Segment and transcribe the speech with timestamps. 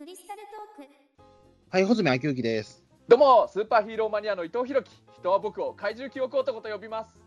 [0.00, 0.40] クリスタル
[0.76, 0.90] トーク。
[1.68, 2.82] はい、穂積昭之です。
[3.06, 4.90] どうもスーパーヒーローマニアの伊藤弘樹。
[5.18, 7.20] 人は僕を怪獣記憶男と呼びます。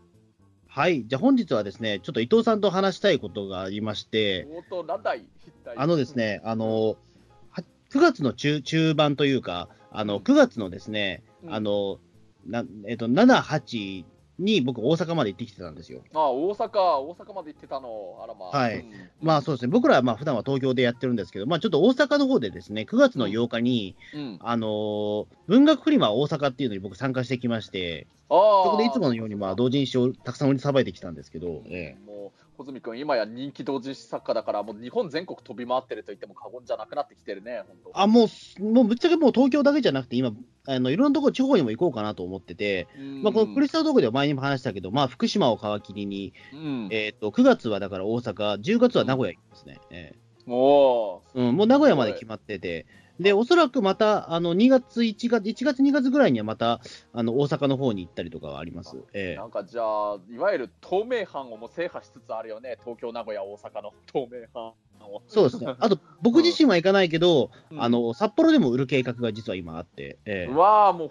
[0.66, 5.02] はい、じゃあ本日はですね、ちょっと伊藤さんと話したいことがありまして、おっとなん
[5.76, 6.96] あのですね、あの、
[7.50, 11.54] は9月の中中盤というか、あの、9月のですね、うん。
[11.54, 12.00] あの、
[12.44, 14.04] なえっと、7、8
[14.38, 16.00] に僕大阪まで行ってきてたんですよ。
[16.12, 18.20] あ大阪大阪まで行ってたの。
[18.22, 18.48] あらまあ。
[18.50, 18.80] はい。
[18.80, 18.92] うん。
[19.22, 24.38] まあそうですね、僕らはまあ普段は東京でやってるんですけど、まあちょっと大阪の方でですね、9月の8日に、うん。
[24.40, 38.00] あのー文学フリマ大阪っていうのに僕参加してきまして、ああそこでいつものようにまあ同人誌をたくさん売りさばいてきたんですけど、ええもう穂積君今や人気同人誌作家だからもう日本全国飛び回ってると言っても過言じゃなくなってきてるね本当。
[38.00, 38.26] あ、も
[38.60, 40.32] う、もうぶっちゃけもう東京だけじゃなくて、今、
[40.66, 43.22] あのいろんなところ、地方にも行こうかなと思ってて、うん。
[43.22, 46.88] まあ、このクリスタルトークでは前にも話したけど、まあ、福島を皮切りに、うん。
[46.90, 49.80] えっと9月はだから大阪、10月は名古屋行きますね。
[49.90, 50.14] え
[50.46, 52.86] もえうん、もう名古屋まで決まってて、
[53.20, 56.80] で、おそらくまた、あの2月、1月、1月、2月ぐらいにはまた、
[57.12, 58.96] あの大阪の方に行ったりとかはあります。
[58.96, 64.74] うええなんかじゃあいわゆる東名阪をもう制覇しつつあるよね東京名古屋大阪の東名阪
[65.06, 65.74] をそうですね。
[65.78, 71.10] あと、僕自身は行かないけど、うんあの、札幌でも売る計画が実は今あって、ええうわーもう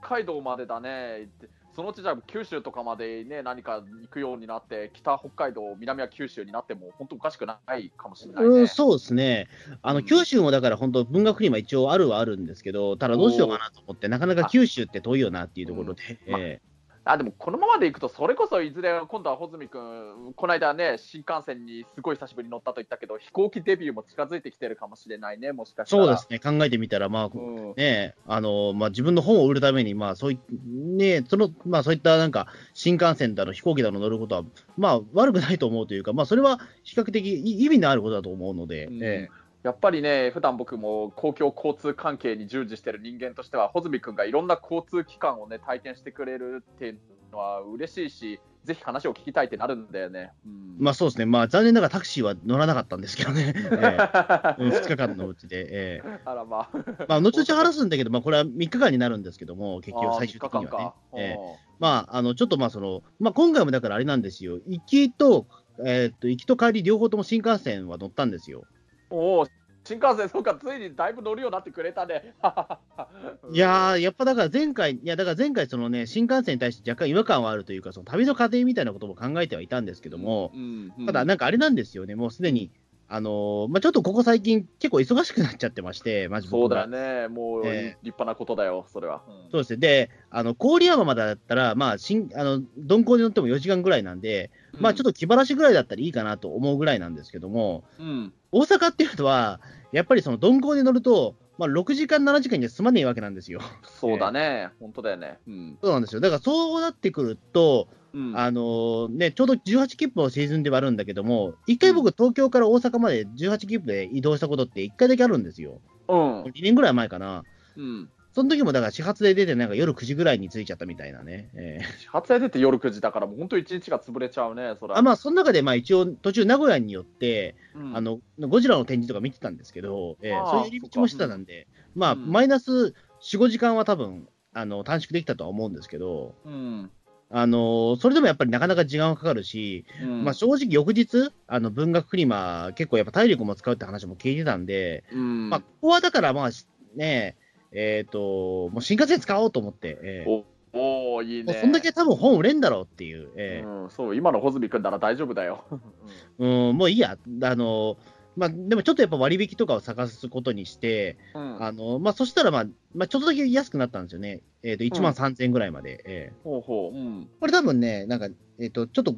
[0.00, 1.28] 北海道までだね。
[1.74, 8.48] でそのうちじゃあ九州とかまでね、何か行くようになって、北北海道、南は九州になっても、本当おかしくないかもしれないね。
[8.48, 9.48] うん、そうですね。
[9.82, 16.73] あの、うん九州もだから本当、文学フリマ一応あるはあるんですけど、ただどうしようかなと思って、なかなか九州って遠いよなっていうところで、うんえあ
[17.04, 26.04] でも、このままでいくと、それこそいずれ、今度は穂積君、この間ね、新幹線にすごい久しぶりに乗ったと言ったけど、飛行機デビューも近づいてきてるかもしれないね、もしかえしたら。
[26.04, 27.66] そうですね、考えてみたら、まあ、うん。
[27.68, 34.44] ねえ、あの、まあ、自分の本を売るために、まあ、そうい、ねえ、その、まあ、そういったなんか、新幹線だの、飛行機だの乗ることは、
[34.78, 39.02] まあ、悪くないと思うというか、まあ、それは比較的い意味のあることだと思うので、うん。
[39.02, 39.28] え
[39.64, 46.98] やっぱりね、普段僕も公共交通関係に従事してる人間としては、穂積君がいろんな交通機関をね、体験してくれるっていう
[47.32, 50.32] のは嬉しいし、ぜひ話を聞きたいってなるんだよね。
[50.46, 56.70] うんえまあ、そうですね、まあ、残念ながらタクシーは乗らなかったんですけどね、 ええうん、2日間のうちで、ええあらまあ。
[57.08, 60.92] まあ、後々話すんだけど、まあ、これは3日間になるんですけども、結局、最終的にはね。
[61.16, 61.38] ええ
[61.78, 64.58] まあ、あの、ちょっとまあ、その、まあ、今回もだからあれなんですよ。
[64.66, 65.46] 行きと、
[65.84, 68.64] えーっと、行きと帰り両方とも新幹線は乗ったんですよ。
[69.10, 69.46] おお、
[69.84, 72.34] 新幹線、そうか、ついにだいぶ乗るようになってくれたね。
[73.52, 82.70] いやー、やっぱだから前回、いや、だから前回、そのね、新幹線に対して若干違和感はあるというか、その旅の過程みたいなことも考えてはいたんですけども、うんうんただ、なんかあれなんですよね、もうすでに、
[83.08, 89.22] あのーまあ、ちょっとここ最近、結構忙しくなっちゃってまして、マジそうだね、もう、ええ立派なことだよ、それは。
[89.28, 89.76] うんそうですね。
[89.76, 99.60] で、あの、郡山までだったら、まあ、新、あの、鈍行に乗っても4時間ぐらいなんで、まあ、ちょっと気晴らしぐらいだったらいいかなと思うぐらいなんですけども、うん、大阪っていうのは、
[99.92, 103.60] やっぱりその鈍行に乗ると、まあ、6時間、7時間には済まねえわけなんですよ。
[103.84, 105.38] そうだね、本当だよね。
[105.46, 106.20] うんそうなんですよ。
[106.20, 115.80] だからそうなってくると、うんあのーね、ちょうど18切符のシーズンではあるんだけども、一回僕、東京から大阪まで18切符で移動したことって1回だけあるんですよ。
[116.08, 117.44] うん2年ぐらい前かな。
[117.76, 121.50] うんその時もだから始発で出て、なんか夜9時ぐらいに着いちゃったみたいなね。
[121.54, 121.84] ええ。
[122.00, 124.96] 始発で出て夜9時だから、もう本当一日が潰れちゃうね、そ。
[124.96, 127.96] あまあ、その中でまあ一応、途中、名古屋によって、うん。
[127.96, 132.32] あのゴジラの展示とか見てたんですけど、えーあーそういう入り口もしてたんで、まあ、うん。
[132.32, 136.90] マイナス4、5時間は多分あの短縮できたとは思うんですけど、うん。
[137.30, 140.24] あのーそれでもやっぱりなかなか時間がかかるし、うん。
[140.24, 145.50] まあ、正直、翌日、あの文学フリマ、結構やっぱ体力も使うって話も聞いてたんで、うん。
[145.50, 146.50] まあ、ここはだから、まあ
[146.96, 147.36] ね
[147.74, 150.44] え、えーと、もう新幹線使おうと思って、えーお
[150.76, 151.52] おーいいね。
[151.52, 153.30] もうそんだけ多分本売れんだろうっていう。
[153.36, 155.64] えーうん、そう、今の穂積君なら大丈夫だよ。
[156.38, 157.96] うん、もういいや、あの、
[158.36, 164.40] まあ、でもちょっとやっぱ割引とかを探すことにして、うんあの、まあ、そしたら、まあ、まあ、ちょっとだけ安くなったんですよね。
[164.62, 166.02] えっ、と、1万3000円ぐらいまで。
[166.04, 166.96] えーほうほう。
[166.96, 169.14] うんこれ多分ね、なんか、えっ、と、ちょっと、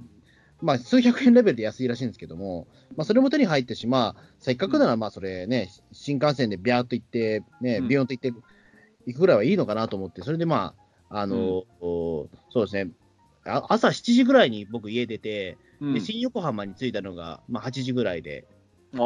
[0.63, 7.89] まあ、数百円レベルで安いらしいんですけども、まあ、それも手に入ってし、まあ、せっかくなら、まあ、それね、新幹線でビャーっと行って、ね、うん。
[7.89, 8.33] ビヨンと行って、
[9.07, 10.75] 行くぐらいはいいのかなと思って、それでま
[11.11, 12.91] あ、あの、おそうですね、
[13.45, 15.95] あ朝7時ぐらいに僕家出て、うん。
[15.95, 18.45] で新横浜に着いたのが、まあ、8時ぐらいで、
[18.95, 19.01] ああ、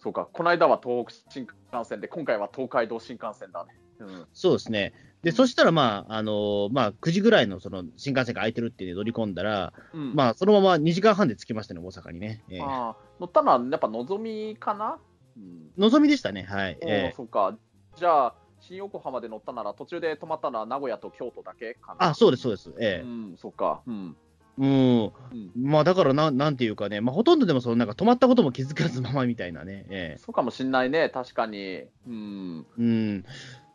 [0.00, 0.28] そうか。
[0.32, 3.72] この間は東北新幹線で、今回は東海道新幹線だね。
[4.00, 4.26] うん。
[4.32, 4.92] そうですね。
[5.22, 12.44] で、そしたら、まあ、あのまあ、9時ぐらいのその新幹線が空いてるって乗り込んだら、うんまあ、そのまま2時間半で着きましたね、大阪にね。
[12.48, 15.00] えーああ乗ったのはやっぱのぞみかな、
[15.36, 16.78] うんのぞみでしたね、はい。
[16.82, 17.58] えーそうか。
[17.96, 22.06] じゃあ、新横浜で乗ったなら、途中で泊まったのは名古屋と京都だけかな？
[22.10, 22.72] あ、そうです、そうです。
[22.80, 23.82] えうん、そっか。
[23.86, 24.16] うん。
[24.56, 25.02] うん。
[25.04, 25.12] うん
[25.56, 29.84] まあだからな、なんていうかね、まあほとんどでもそのなんか止まったことも気づかずままみたいなね。
[29.88, 31.82] ええそうかもしんないね、確かに。
[32.06, 32.66] うん。
[32.78, 33.24] うん。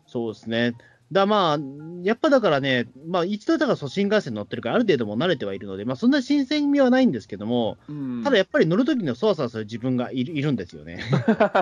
[0.05, 0.75] そうですね。
[1.13, 1.59] だまあ、
[2.03, 10.99] やっぱだからね、まあ一度だからそう新幹線乗ってるからある程度もう慣れてはいるので、まあそんな新鮮味はないんですけども、うんただやっぱり乗るときのそわそわする自分がいるいるんですよね。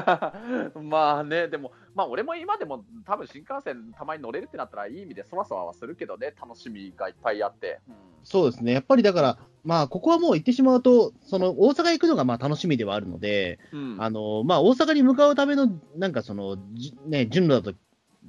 [0.81, 7.79] まあね、でも、まあ俺も今でも多分新幹線たまに乗れるってなったらいい意味でそわそわはするけどね、楽しみがいっぱいあって。
[8.23, 8.71] そうですね。
[8.73, 13.97] やっぱりだから、まあここはもう行ってしまうと、その大阪行くのがまあ楽しみではあるので、うん。
[13.99, 17.73] あの、まあ、大阪に向かうための、なんかその、じね、順路だと、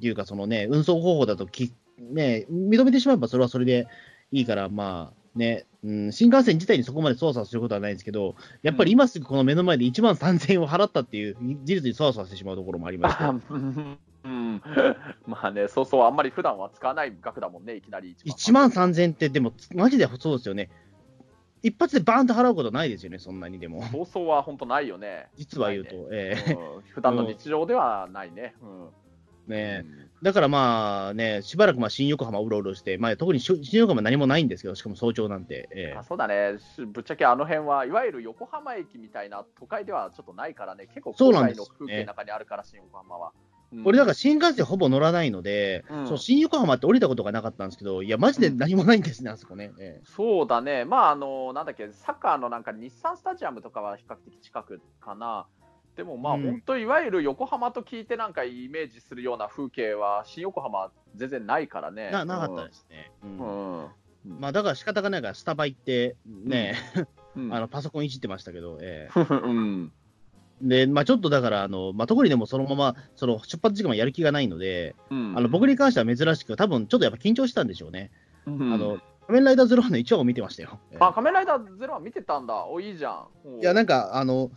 [0.01, 3.87] いうか、そのね、運送方法だとき、ね、認めてしまえばそれはそれで
[4.31, 13.25] いいから、まあ、ね、うん、新幹線自体にそこまで操作することはないんですけど、やっぱり今すぐこの目の前で1万3000円を払ったっていう事実に操作してしまうところもありまして、
[14.25, 14.63] うん、
[15.27, 20.71] まあね、そうそう、あんまり普段は使わない額だもんね、いきなり1万3000円って、でも、マジでそうですよね。
[21.63, 23.83] 一発でバーンと払うことないですよね、そんなにでも。
[23.85, 25.29] そうそうは本当ないよね。
[25.37, 28.55] 実は言うと、ねええうん普段の日常ではないね。
[28.61, 28.89] うん
[29.47, 29.85] ね。
[30.23, 41.69] だからまあね、しばらくまあ新横浜うろうろして、まあ、特にし新横浜何もないんですけど、しかも早朝なんて、えあそうだね、しぶっちゃけあの辺はいわゆる横浜駅みたいな都会ではちょっとないからね、結構郊そうなんですよね。
[41.71, 43.33] 外の風景の中にああるから、新横浜は。
[43.73, 43.79] うん。
[43.81, 46.07] え俺、だから新幹線ほぼ乗らないので、うん。
[46.07, 49.73] そう新横浜って降りたことがなかったんですけど、いや、マジで何もないんですね、あそこね。
[49.79, 50.03] ええ。
[50.05, 55.47] そうだね、まあ、あの、なんだっけ、サッカーのなんか日産スタジアムとかは比較的近くかな。
[55.97, 62.11] でもまあ、うん本当いわゆる横浜と聞いてなんかイメージするような風景は新横浜は全然ないからね。
[62.11, 63.11] ななかったですね。
[63.23, 63.87] うん
[64.39, 66.77] まあ、だから仕方がないから、スタバ行って、ね、
[67.37, 69.93] うんあのパソコンいじってましたけど、えうん。
[70.65, 78.11] えで、まあ、ちょっとだから、あのまあ、特にでもそのままその出発時間はやる気がないので、うんあの僕に関しては珍しく、多分ちょっとやっぱ緊張したんでしょうね。
[78.47, 80.81] うんあの仮面ライダーゼロワンの1話を見てましたよ。
[80.91, 82.67] ええあ、仮面ライダーゼロは見てたんだ。
[82.67, 83.27] お、いいじゃん。
[83.45, 84.51] おいや、なんか、あの、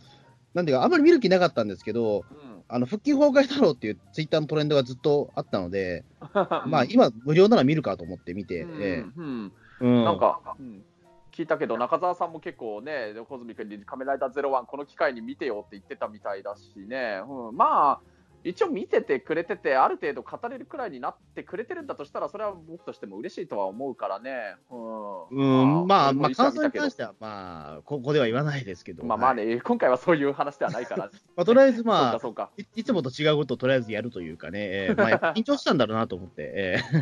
[0.56, 2.62] なんていうか、あんまり見る気なかったんですけど、うん。
[2.66, 6.02] あの、復帰崩壊だろうっていうツイッターのトレンドがずっとあったので、
[6.66, 10.82] まあ、うん今、無料なら見るかと思って見て、うんなんか、うん。
[11.30, 18.00] 聞いたけど、中澤さんも結構ね、小泉君に仮面ライダーゼロワン、この機会に見てよって言ってたみたいだしね、うん、まあ、
[18.48, 24.54] 一応見ててくれてて、ある程度語れるくらいになってくれてるんだとしたら、それは僕としても嬉しいとは思うからね。
[24.70, 32.50] うん、うん、まあ、まあ、感想に関しては、まあ、ここでは言わないですけど、まあまあはいね、今回はそういう話ではないから、まあ、とりあえず、そうまあ。
[32.56, 36.98] いいつもと違うことをとりあえずやるというかね、ええまあ、 緊張したんだろうなと思って、ええ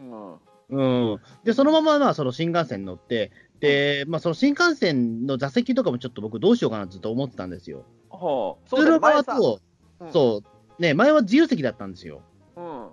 [0.00, 0.38] うん。
[0.70, 1.12] うん。
[1.12, 7.84] うん、で、そのまま、まあ、その新幹線に乗って、で、まあ、その新幹線の座席とかもちょっと僕、どうしようかなずっと思ってたんですよ。
[8.08, 9.60] ほう通路側前さと、
[10.02, 10.12] うん。
[10.12, 10.42] そ
[10.78, 12.22] う、ね、前は自由席だったんですよ。
[12.56, 12.90] うん。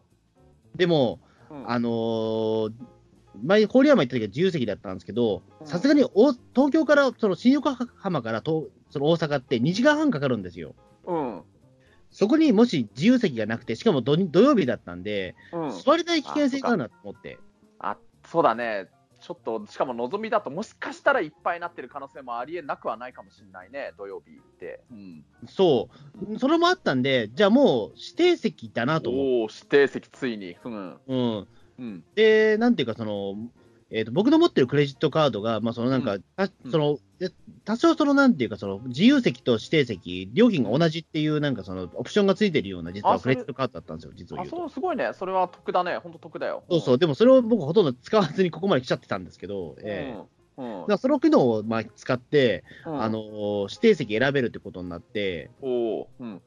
[0.75, 1.19] でも、
[1.49, 1.69] うん。
[1.69, 2.71] あのー
[3.41, 5.67] 前、郡山行った時は自由席だったんですけどう、ん。
[5.67, 10.75] さすがにお東京から、その新横浜からとその大阪って2時間半かかるんですよ。
[11.05, 11.43] うん。
[12.11, 15.71] そこにもし自由席がなくて、しかも土土曜日だったんで、うん。
[15.71, 17.39] 座れない危険性があるなと思って。
[17.79, 18.89] あそうだね、
[19.29, 24.79] ちょっと、しかものぞみだと、もしかしたらいっぱいになってる可能性もありえなくはないかもしれないね、土曜日って。
[24.89, 25.87] うん、そ
[26.33, 26.39] う。
[26.39, 29.21] それもあったんで、じゃあもう指定席だなと思う。
[29.21, 30.55] おお、指定席ついに。
[30.65, 30.97] うん。
[31.05, 31.47] うん。
[31.77, 32.03] うん。
[32.15, 33.35] で、なんていうか、その、
[33.91, 37.29] えー、と僕の持ってるクレジットカードが、まあ、そのなんか、たうんそのえ
[37.65, 44.45] 多少そのなんていうか、その自由席と指定席、料金が同じっていう、なんかそのオプションがついてるような、実はクレジットカードだったんですよ、実をあ。
[44.45, 45.11] そう、すごいね。
[45.13, 45.97] それは得だね。
[45.97, 46.63] 本当得だよ。
[46.69, 50.81] そうそう、でもそれを僕、ほとんど使わずにここまで来ちゃってたんですけど、えーうん。
[50.81, 56.09] うんだその機能をまあ使って、うんあの指定席選べるってことになって、おお。
[56.19, 56.41] うん。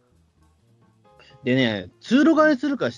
[1.44, 2.90] でね、通路側にするか、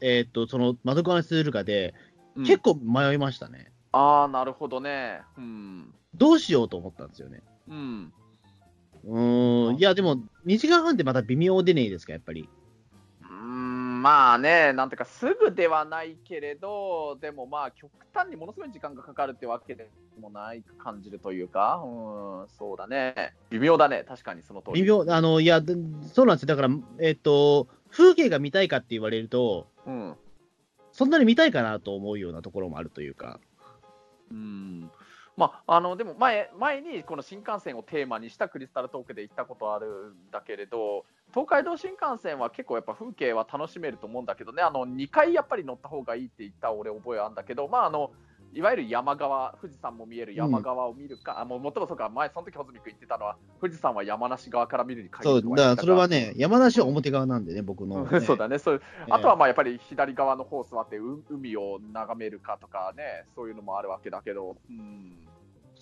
[0.00, 1.94] えー、とその窓側にするかで、
[2.36, 3.72] うん結構迷いましたね。
[3.92, 5.20] ああ、なるほどね。
[5.36, 5.94] うん。
[6.14, 7.42] どうしようと思ったんですよね。
[7.68, 8.12] うん。
[9.04, 12.48] うーん、いや、でも、2時間半ってまた微妙でねえですか、やっぱり。
[13.22, 24.82] うーんまあね、なんていうか、すぐではないけれど、でもまあ、極端にものすごい時間がかかるってわけでもない感じるというか、うん、そうだね、微妙だね、確かにその通り。
[24.82, 25.74] 微妙、あの、いや、で
[26.12, 26.46] そうなんですよ。
[26.48, 30.16] だから、えっ、と、風景が見たいかって言われると、うん。
[30.92, 33.40] そんなに見たいかなと思うようなところもあるというか。
[34.32, 34.90] うん。
[35.36, 44.62] まあ、のでも前前にこの新幹線をテーマにしたクリスタルトークで行ったことあるんだけれど東海道新幹線は結構やっぱ風景は楽しめると思うんだけどね。
[44.62, 48.10] あの2回やっぱり乗った方がいいって言った俺覚えあるんだけど、まあ、あの
[48.54, 55.76] いわゆる山側富士山も見える山側を見るか、あもうもっともそうか前その時穂積君言ってたのは富士山は山梨側から見るに限そう、だから。
[55.76, 59.12] それはねね、山梨は表側なんでね、僕の、う んそうだね、そうええ。
[59.12, 65.16] あとはまあやっぱり左側の方座ってう海を眺めるかとかね、そういうのもあるわけだけど、うん、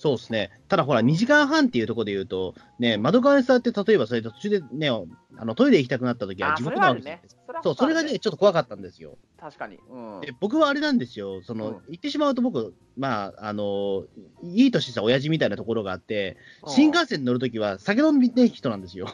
[0.01, 0.51] そうですね。
[0.69, 7.61] ただほら、2時間半っていうところで言うと、ね、窓側に座って、例えばそれで途中でね、あのトイレ行きたくなった時はあ地獄なわけですか。。
[7.63, 9.19] そう、それがね、ちょっと怖かったんですよ。
[9.39, 9.79] 確かに。
[9.91, 10.21] うん。
[10.23, 14.05] で僕はあれなんですよ、その、うん言ってしまうと僕、まあ、あの、
[14.43, 19.07] いい年した親父みたいなところがあって、新幹線に乗るときは酒飲みね人なんですよ。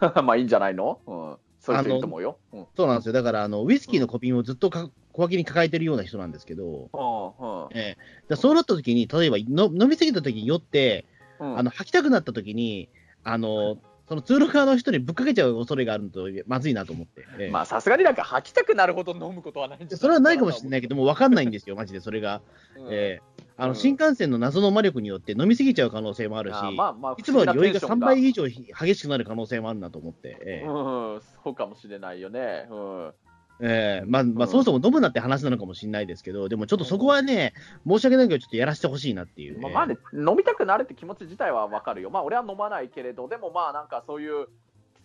[0.24, 0.98] まあいいんじゃないの？
[1.06, 1.36] うん。
[1.66, 2.38] そういう人いると思うよ。
[2.52, 2.60] うん。
[2.60, 3.12] うんそうなんですよ。
[3.12, 7.76] だから、あの、ウイスキーの小瓶をずっとか小脇に抱えてるような人なんですけど、うん。
[7.76, 11.06] ええだそうなったときに、例えばの飲みすぎたときに酔って、
[11.40, 12.88] うんあの、吐きたくなったときに、
[13.24, 17.26] あの、その通路側の人にぶっかけちゃう恐れがあるとまずいなと思って。
[17.38, 22.40] ええまあさすがになんか吐きたくなるほど飲むことはないんじゃないそれはないかもしれないけど、もう分かんないんですよ、マジで、それが。
[22.76, 30.70] うんええあのうん新幹線の謎の魔力によって飲みすぎちゃう可能性もあるし、まあまあいつもより酔いが3倍以以上ひ激しくなる可能性もあるなと思って、ええう
[31.16, 32.66] ん、そうかもしれないよね。
[32.70, 33.12] うん。
[33.60, 37.54] ええまあまあ、うんそもそも飲むなって話なのかもしれないですけど、でもちょっとそこはね、
[37.86, 42.10] 申し訳ないけど、ちょっとやらせてほしいなっていう、まあ、まあね、飲みたくなるって気持ち自体はわかるよ。
[42.10, 44.48] まあ俺は飲まないけれど、でもまあなんかそういう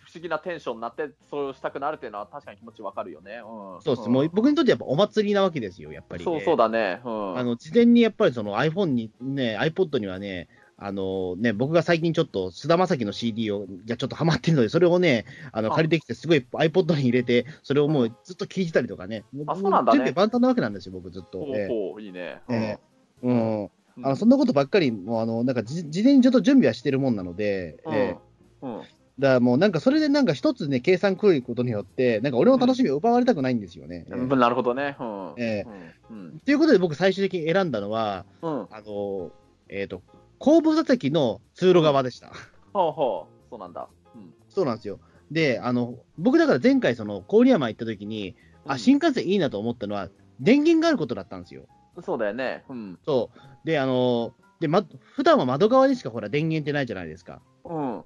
[0.03, 3.41] 不思議なテンションになって、そうしたくなるっていうのは確かに気持ちわかるよね。
[3.45, 3.81] うん。
[3.81, 7.01] そうです、んもう僕にとってやっぱお祭りなわけですよ、やっぱり、そうそうだね。
[7.05, 7.37] うん。
[7.37, 10.49] あの事前にやっぱりその iPhone にね、iPod にはね、
[10.83, 15.75] あのね、僕が最近ちょっと菅田将暉の CD をがちょっとハマってるので、それをね、あのあ。
[15.75, 19.99] 借りてきて、すごい iPod に入れて、それをもうずっと聴いてたりとかね、あそうなんだね。
[19.99, 21.37] 準備万端なわけなんですよ、僕ずっと。
[21.37, 21.67] ほうええ。
[21.67, 22.41] ほう、いいね。
[22.49, 22.79] え
[23.21, 23.61] うん。
[23.61, 23.69] うん。
[24.03, 27.93] あのそんなことばっかり、もうあのなんかじ事前にちょっと準備はしてるもんなので、うん。
[27.93, 28.17] ええ。
[28.63, 28.81] うん。
[29.19, 34.07] だからもうなんかそれでなんか一つね、計算来ることによって、なんか俺の楽しみを奪われたくないんですよね。
[34.09, 34.15] ええ。
[34.15, 34.39] うん。
[34.39, 34.97] なるほどね。
[34.99, 35.33] うん。
[35.37, 35.63] え
[36.09, 36.39] うん。
[36.43, 38.67] ということで僕最終的に選んだのは、うん。
[38.71, 39.31] あの、
[39.69, 40.01] えっ、と、
[40.41, 42.33] 後部座席の通路側でした。
[42.73, 43.49] ほうほう。
[43.49, 43.87] そうなんだ。
[44.15, 44.33] うん。
[44.49, 44.99] そうなんですよ。
[45.29, 51.67] で、あの、僕だから前回その郡山行った時に、あ、新幹線いいなと思ったのは、電源があることだったんですよ。
[52.03, 52.63] そうだよね。
[52.69, 52.99] うん。
[53.05, 53.67] そう。
[53.67, 54.83] で、あの、で、ま、
[55.15, 57.39] 普段は窓側にしかほら電源ってないじゃないですか。
[57.63, 58.03] うん。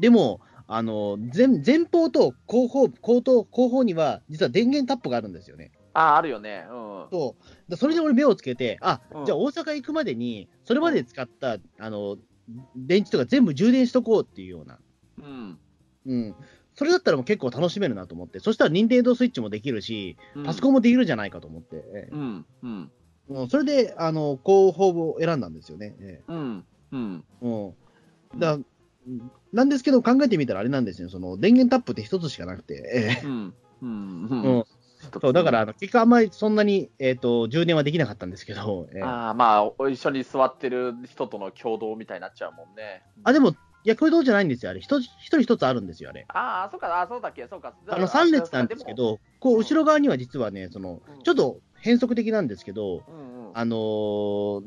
[0.00, 5.70] でも、あの、前前方と後方、後頭、後方には、実は電源タップがあるんですよね。
[5.94, 6.66] あ、あるよね。
[6.68, 7.06] うん。
[7.10, 7.70] そう。
[7.70, 12.16] だそれで俺目をつけて、あ、うんじゃあ大阪行くまでに、それまで使った、あの、
[12.74, 14.78] 電池とか全部充電しとこうっていうような。
[15.22, 15.58] うん。
[16.06, 16.36] うん。
[16.74, 20.70] それだったらもう結構楽しめるなと思って、そしたら任天堂スイッチもできるし、パソコン。
[20.72, 22.46] ンもできるじゃないかと思って、ええうん。
[22.62, 22.92] うん。
[23.28, 25.94] うんそれで、あの、後方を選んだんですよね。
[26.00, 26.64] えうん。
[26.92, 27.24] うん。
[27.40, 27.74] え
[28.34, 28.40] うん。
[28.40, 28.64] だうん
[29.52, 31.08] なんですけど、考えてみたらあれなんですよ。
[31.08, 33.54] その、電源タップって一つしかなくて、ええうん。
[33.82, 34.24] うん。
[34.24, 34.64] ううん
[35.18, 35.20] ん。
[35.20, 43.02] そう、だから、あの、結果あんまりそんなに、えっ、と、充電はできなかったんですけど、ええああ、まあ、一緒に座ってる人との共同みたいになっちゃうもんね。
[43.24, 43.54] あ、でも、い
[43.84, 44.70] や、これどうじゃないんですよ。
[44.70, 46.24] あれ、一人一人一つあるんですよ、あれ。
[46.28, 47.74] ああ、そうか、あそうだっけ、そうか。
[47.88, 53.02] あの、3列なんですけど、こう、後ろ側には実はね、そのうん、ちょっと変則的なんですけど。
[53.06, 53.58] うんうん。
[53.58, 54.62] あのー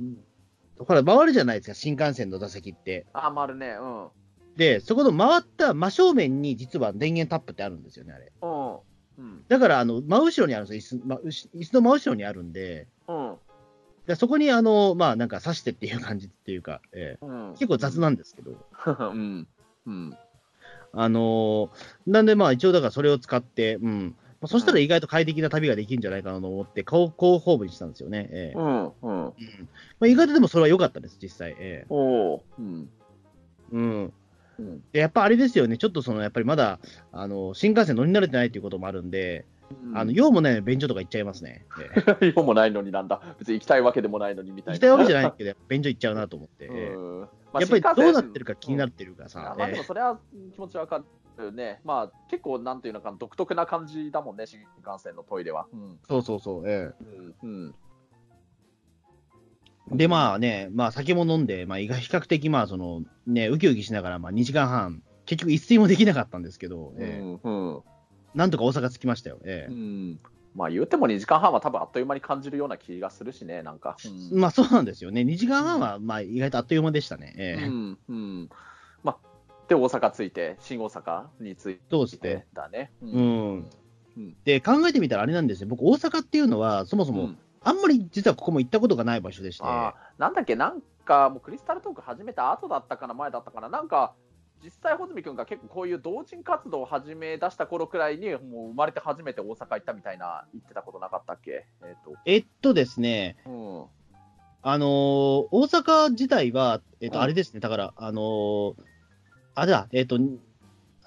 [0.79, 3.07] ほら、回るじゃないですか、新幹線の座席って。
[3.13, 3.69] ああ、回るね。
[3.79, 4.03] うん。
[4.03, 4.09] うん。
[4.55, 8.31] で、そこの回った真正面に実は電源タップってあるんですよね、あれ。
[8.41, 8.77] うん。
[9.47, 13.37] だから、あの、真後ろにあるんですよ、椅子,、ま、椅子の真後ろにあるんで、うん。
[14.05, 17.49] でそこに、あの、まあ、なんか刺してっていう感じっていうか、えうん。
[17.49, 18.51] え結構雑なんですけど、
[18.87, 19.47] うん。
[19.85, 20.17] うん。
[20.93, 21.69] あのー
[22.11, 24.15] なんで、まあ、一応、だからそれを使って、うん。
[24.39, 28.29] まあ、そしたら意外と快適な旅ができるんじゃないかなと思って、後後方部にしたんですよね。
[28.31, 28.85] ええうん。
[28.85, 29.25] うん。
[29.25, 29.33] うん
[29.99, 31.51] まあ、意外とでもそれは良かったです、実際。
[31.57, 32.43] ええおお。
[32.59, 32.89] うん。
[33.71, 34.13] うん。
[34.59, 34.83] うん。
[34.91, 36.79] で、やっぱあれですよね、ちょっとその、やっぱりまだ、
[37.11, 39.45] あの、新幹線乗り慣れてないっていうこともあるんで、
[39.93, 41.65] あの、用もないのに便所とか行っちゃいますね。
[42.21, 43.21] ええ用もないのになんだ。
[43.39, 44.75] 別に行きたいわけでもないのにみたいな。
[44.75, 46.67] 行きたいわけじゃないけど、便所行っちゃうなと思って。
[47.53, 48.89] まあやっぱりどうなってるか気になる。
[48.89, 49.55] ってるからあさ。
[49.57, 50.19] まあでえもそれは
[50.53, 51.03] 気持ちわか
[51.37, 51.79] るね。
[51.83, 55.67] まあ結構なんていうのかな独特な感じだもんね、新幹線のトイレは。
[55.71, 55.99] うん。
[56.01, 56.69] えそうそうそう。
[56.69, 57.35] えうん。
[57.43, 57.75] うん。
[59.93, 66.93] えで、まあね、まあ酒も飲んで、まあ比較的、まあその、ね、ウキウキしながら、まあ2時間半、結局一睡もできなかったんですけど。
[68.33, 69.39] なんとか大阪着きましたよ。
[69.45, 70.19] ええうん。
[70.55, 73.97] まあ言うても2時間半は多分あっという間に感じるような気がするしね、なんか。
[74.31, 75.21] うんまあそうなんですよね。
[75.21, 77.33] 2時間半は、まあ意外とあっという間でしたね。
[77.37, 77.97] ええうん。
[78.09, 78.49] うん。
[79.03, 79.17] まあ、
[79.67, 82.45] で、大阪着いて、新大阪に着いてね。
[82.53, 82.91] だね。
[83.01, 83.69] ううん。
[84.17, 85.67] うんで、考えてみたらあれなんですよ。
[85.67, 89.63] 僕、大阪っていうのは、そもそも、うんあんまり実はここも行ったことがない場所でして、
[90.17, 94.13] なんだっけ、なんかもうクリスタルトーク始めた後だったかな、前だったかな、なんか
[94.63, 101.65] 実際、穂積君が結構こういう同人活動を始め出した頃くらいに、もう生まれて初めて大阪行ったみたいな言ってたことなかったっけ？
[101.83, 101.95] えっ、
[102.25, 103.89] えっとですね、と、
[104.63, 104.89] あのー
[105.51, 107.23] 大阪自体は、えっと、うん。
[107.23, 108.75] あれですね、だから、あのー
[109.53, 110.17] あれだ、えっと、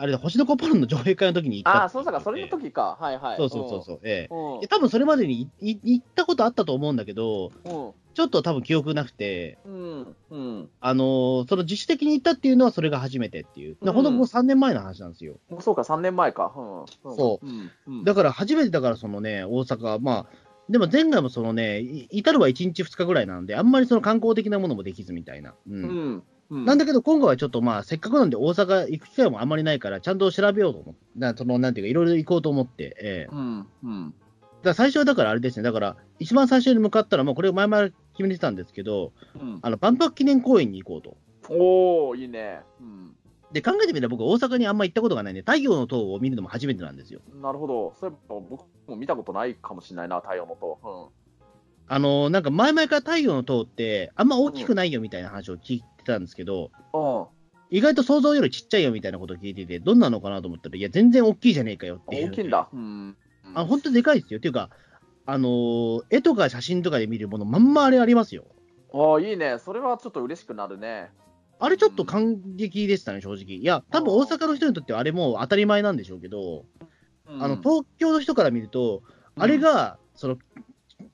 [0.00, 3.36] あれだ、星の子ポロンの上映会の時にうん、行ったああ、そうだか、それの時か、はいはい。
[3.36, 4.54] そうそうそうそう、ええうん。
[4.54, 10.16] うんで多分それまでにいい行ったことあったと思うんだけど、うんちょっと多分記憶なくて、うん。
[10.30, 10.70] うん。
[10.80, 13.76] あのーその自主的に行ったっていうのはそれが初めてっていう。
[13.80, 15.36] うんほんともう3年前の話なんですよ。
[15.60, 16.52] そうか、3年前か。
[16.56, 17.14] うん。
[17.16, 17.70] そううん。
[17.86, 18.04] うん。
[18.04, 20.26] だから初めてだからそのね、大阪、まあ、
[20.68, 25.54] でも前回もそのね、い至るは1日2日ぐらいなんで、あんまりその観光的なものもできずみたいな。
[25.68, 26.58] うんうん。
[26.58, 26.64] うん。
[26.64, 33.66] なんだけど、今回はちょっとまあ、せっかくなんで大阪行く機会もあんまりないから、ちゃんと調べようと思って、なそのなんていうか、いろいろ行こうと思って、ええうん。
[33.84, 34.14] うん。
[34.62, 39.58] だ最初はだからあれですね、だから、一番最初に向かったら、もうこれ前々決めてたんですけど、うん。
[39.62, 41.16] あの万博記念公園に行こうと。
[41.48, 42.60] おー、いいね。
[42.80, 43.16] うん。
[43.52, 47.20] で、考えてみたら僕、大阪にあんま行ったことがないんで、太陽の塔を見るのも初めてなんですよ。
[47.42, 47.94] なるほど。
[47.98, 51.10] そういえば僕も見たことないかもしれないな、太陽の塔。
[51.92, 56.70] あのーなんか前々から太陽の塔って、あんま大きくないよみたいな話を聞いてたんですけど。
[57.70, 62.28] 意外と想像よりちっちゃいよみたいなことを聞いてて、どんなのかなと思ったら、いや、全然大きいじゃねえかよっていう。
[62.28, 62.68] 大きいんだ。
[62.72, 63.16] うん。
[63.54, 64.38] あ、本当でかいですよ。
[64.38, 64.70] っていうか、
[65.26, 68.46] あのー絵とか写真とかで見るもの、まんまあれありますよ。
[68.92, 69.58] ああ、いいね。
[69.58, 71.10] それはちょっと嬉しくなるね。
[71.60, 73.56] あれちょっと感激でしたね、正直。
[73.56, 76.64] いや、多分大阪の人にとってはあれもう当たり前なんでしょうけど、
[77.28, 79.02] うんあの東京の人から見ると、
[79.36, 80.36] あれが、その、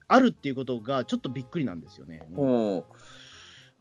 [0.09, 2.23] あるっていうことがちょっとびっくりなんですよね。
[2.35, 2.85] うん。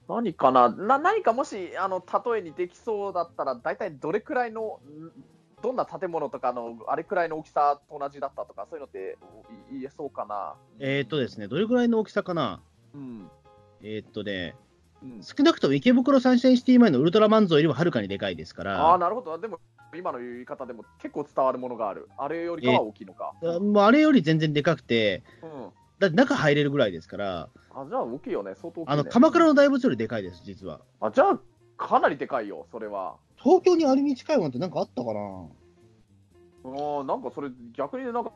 [0.07, 0.69] 何かな？
[0.69, 5.11] な何かもしあの例えにできそうだったら大体どれくらいのん
[5.63, 9.17] どんな建物とかのあれくらいの大きさと同じだったとかそういうのって
[9.71, 10.53] い言えそうかな？
[10.79, 12.61] えーっとですね、どれぐらいの大きさかな？
[12.93, 13.29] うん、
[13.81, 14.55] えーっとね、
[15.01, 19.37] うん、少なくとも池袋サンシャインシティ前のウルトラマン像よりもはるかにでかいですから、ああなるほど。
[19.39, 19.59] でも
[19.95, 22.09] 今の言い方でも結構伝わるものがある。
[22.17, 28.53] あれよりかは大きいのか、あもうあれより全然でかくて、うん、だって中入れるぐらいですから、あじゃあ大きいよね。
[28.55, 30.81] 相当ね、あの鎌倉の大仏よりでかいです、実は。
[30.99, 31.39] あじゃあ
[31.77, 33.15] かなりでかいよそれは。
[33.37, 35.19] 東京にあれに近いものってなんかあったかな？
[36.63, 38.31] うんなんかそれ逆になんか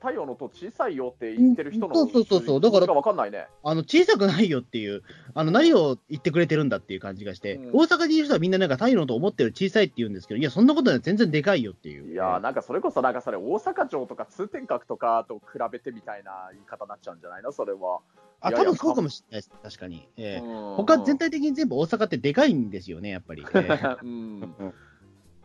[0.00, 5.02] 太陽の塔小さいよって言ってる人のうんそうそうそうそうだからかんないねあの小さくないよっていう、
[5.34, 12.12] あの何を言ってくれてるんだっていう感じがして、うん大阪にいる人はみんななんか太陽のと思ってる小さいって言うんですけど、いや、そんなことない、全然でかいよっていう。
[12.12, 17.52] いやーなんかそれこそなんかそれ大阪城とか通天閣とかと比べてみたいな言い方になっちゃうんじゃないの？
[17.52, 18.00] それは。
[18.40, 20.08] あ、多分そうかもしれないです、確かに。
[20.16, 23.44] ええうん他全体的に全部大阪ってでかいんですよね、やっぱり。
[23.54, 24.54] え えうん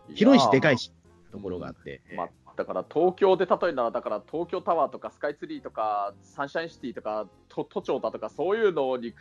[0.15, 0.84] 広いしでかいし。
[0.86, 0.91] し、
[1.32, 2.01] ところがあって。
[2.10, 9.15] ええまあ、だから東京で例えるならだから東京タワーとかスカイツリーとかサンシャインシティとか都都庁だとかそういうのに比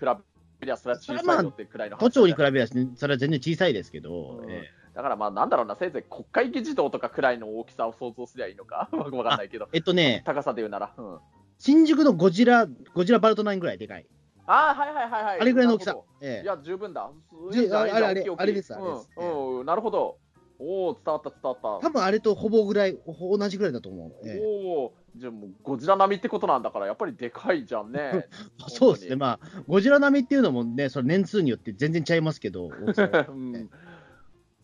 [0.61, 4.51] べりゃそれは小さいよってくらいの話都庁に比べれば、それは全然小さいですけど、うん。
[4.51, 8.89] えだからまあなんだろうなせいぜい国会議事堂とかくらいの大きさを想像すりゃいいのか？
[8.97, 9.67] わかんないけど。
[9.67, 11.19] ええっとね、高さで言うなら、うん、
[11.59, 14.07] 新宿のゴジラ、ゴジラバルトナインぐらいでかい。
[14.47, 15.41] ああはいはいはいはい。
[15.41, 15.97] あれぐらいの大きさ。
[16.23, 16.43] ええ。
[16.43, 17.11] いや、十分だ。
[17.11, 18.75] あれあれあれですあれです。
[19.19, 20.17] うん、うん、なるほど。
[20.59, 21.87] おお、伝わった、伝わった。
[21.87, 24.29] 多分あれとほぼぐらい、ほ同じぐらいだと思う。
[24.29, 24.43] ええ。
[24.45, 28.29] おお、じゃあもうゴジラ並みってことなんだから、やっぱりでかいじゃんね。
[28.69, 33.71] そうですね、まあ、ゴジラ並みっていうのもね、それ年数によって全然ちゃいますけど、大きさはうん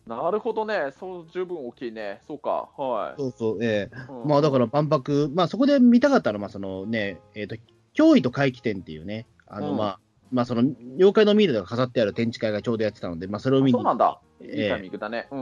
[0.07, 2.19] なるほどね、そう十分大きいね。
[2.27, 3.21] そうか、はい。
[3.21, 3.91] そうそう、ええ。
[4.09, 4.27] うん。
[4.27, 7.55] まあだから万博、まあそこで見たかったら、まあそのね、えっ、と、
[7.95, 9.77] 脅威と回帰展っていうね、あの、うん。
[9.77, 10.61] まあ、まあその、
[10.97, 13.71] 妖怪のミイラが飾ってある展示会がちょうどやってたので、まあそれを見に。
[13.71, 14.19] そうなんだ。
[14.43, 15.27] いいええタイミングだね。
[15.31, 15.39] うん。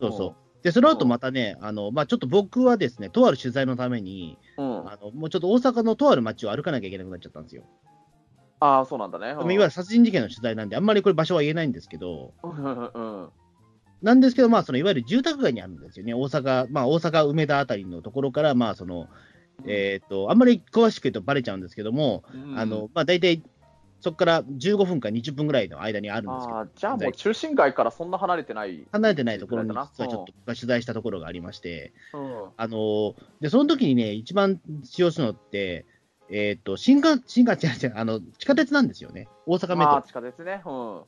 [0.00, 0.62] そうそう。
[0.62, 4.80] で、その後またね、あの、まあちょっと僕はですね、とある取材のために、うん。
[4.82, 7.64] うん、あの、もうちょっと大阪のとある街を歩かなきゃいけなくなっちゃったんですよ。
[8.60, 9.32] ああ、そうなんだね。
[9.32, 13.30] いわゆる殺人事件の取材なんで、あんまりこれ場所は言えないんですけど、うんうん
[14.02, 19.08] なんですけど、まあ、そのいわゆる住宅街にあるんですよね、大阪、まあ、大阪梅田あたりのところから、まあ、その、
[19.66, 23.42] えっ、と、あんまり詳しく言うとバレちゃうんですけども、うんあの、まあ、大体、
[24.04, 28.86] そこから15分か20分ぐらいの間にあるんですけど、じゃあもう中心街からそんな離れてない。
[28.92, 35.86] 離れてないところに、実はいちょっと僕が取材したところがありまして、うんあの、で、その時にね、一番使用するのって、
[36.28, 39.26] えっ、と、新幹、新幹線、あの、地下鉄なんですよね。
[39.46, 40.02] 大阪メトロまあ、。
[40.02, 40.60] 地下鉄ね。
[40.66, 40.72] うん。
[40.72, 41.06] 大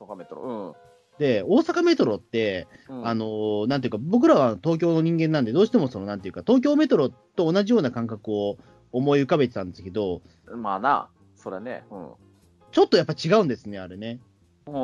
[0.00, 0.76] 阪メトロ。
[1.20, 2.98] で、大阪メトロって、うん。
[2.98, 8.56] うんあのーなんていうか、僕らは東京の人間なんで、どうしてもその、なんていうか、東京メトロと同じような感覚を
[8.90, 11.84] 思い浮かべてたんですけど、まあな、それね。
[11.90, 12.10] うん。
[12.72, 14.18] ちょっとやっぱ違うんですね、あれね。
[14.66, 14.74] うん。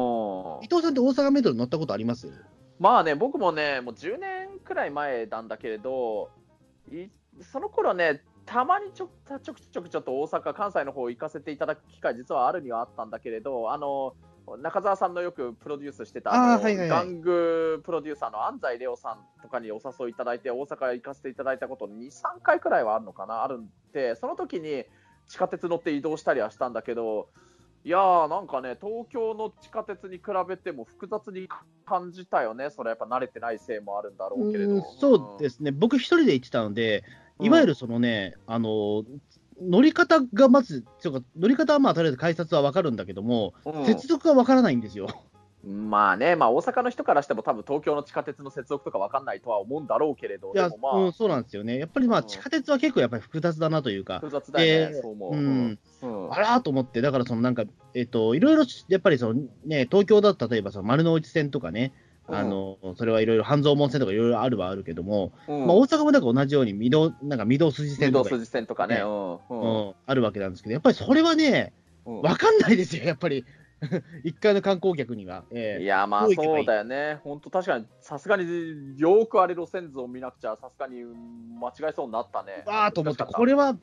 [0.62, 2.30] 伊藤さんって大阪メトロ乗ったことあります？
[2.78, 6.30] まあね、僕もね、もう10年くらい前なんだけれど、
[6.92, 7.08] い
[7.40, 9.10] その頃ね、たまにちょ
[9.42, 14.14] ちょくちょくちょっと大阪、関西の方行かせていただく機会、実はあるにはあったんだけれど、あの
[14.62, 17.06] 中澤さんのよくプロデュースしてたあはいはいはい。
[17.06, 24.84] 玩具プロデューサーの安西レオさんとかにお誘いいただいて、大阪行かせていただいたこと、2、3回くらいはあるのかな、あるんで、その時に
[25.26, 27.28] 地下鉄乗って移動したりはしたんだけど、
[27.88, 31.48] いやーなんかね、東京の地下鉄に比べても複雑に
[31.86, 34.74] 感じたよね、それやっぱ慣れてないせいもあるんだろうけれど。
[34.74, 37.02] うんそうですね、僕一人で行ってたので、
[37.40, 39.04] いわゆるそのね、あのー
[39.60, 45.08] 乗り方がまず、ちょっと乗り方はまあとりあえず改札は分かるんだけども、うん接続が分からないんですよ。
[45.64, 51.78] まあね、まあ、大阪の人からしても、多分東京の地下鉄の接続とか分かんないとは思うんだろうけれど、いや、まあ、うん、そうなんですよね。
[51.78, 52.26] やっぱりまあうん。
[52.26, 55.32] 地下鉄は結構やっぱり複雑だなというか、複雑だよね、でそう思う。
[55.34, 55.78] うん。
[56.02, 56.32] うん。
[56.32, 61.92] あらーと思って、だからそのなんか、えっと、いろいろやっぱりそのね、東京だと例えばその丸の内線とかね、
[62.28, 65.66] あの、それはいろいろ半蔵門線とかいろいろあるはあるけども、うん。
[65.66, 69.94] まあ大阪もなんか同じように御堂、なんか御堂筋御線とか、堂筋線とかね、ねうん。
[70.06, 71.72] あるわけなんですけど、やっぱりそれはね、
[72.06, 72.22] うん。
[72.22, 73.44] わかんないですよ、やっぱり。
[74.24, 75.44] 一回の観光客には。
[75.50, 82.64] ええいや、まあそうだよね、本当、確かにさすがによーくあれ路線図を見なくちゃ、さすがに間違えそうになったね。
[82.66, 83.76] わーと思って、これは、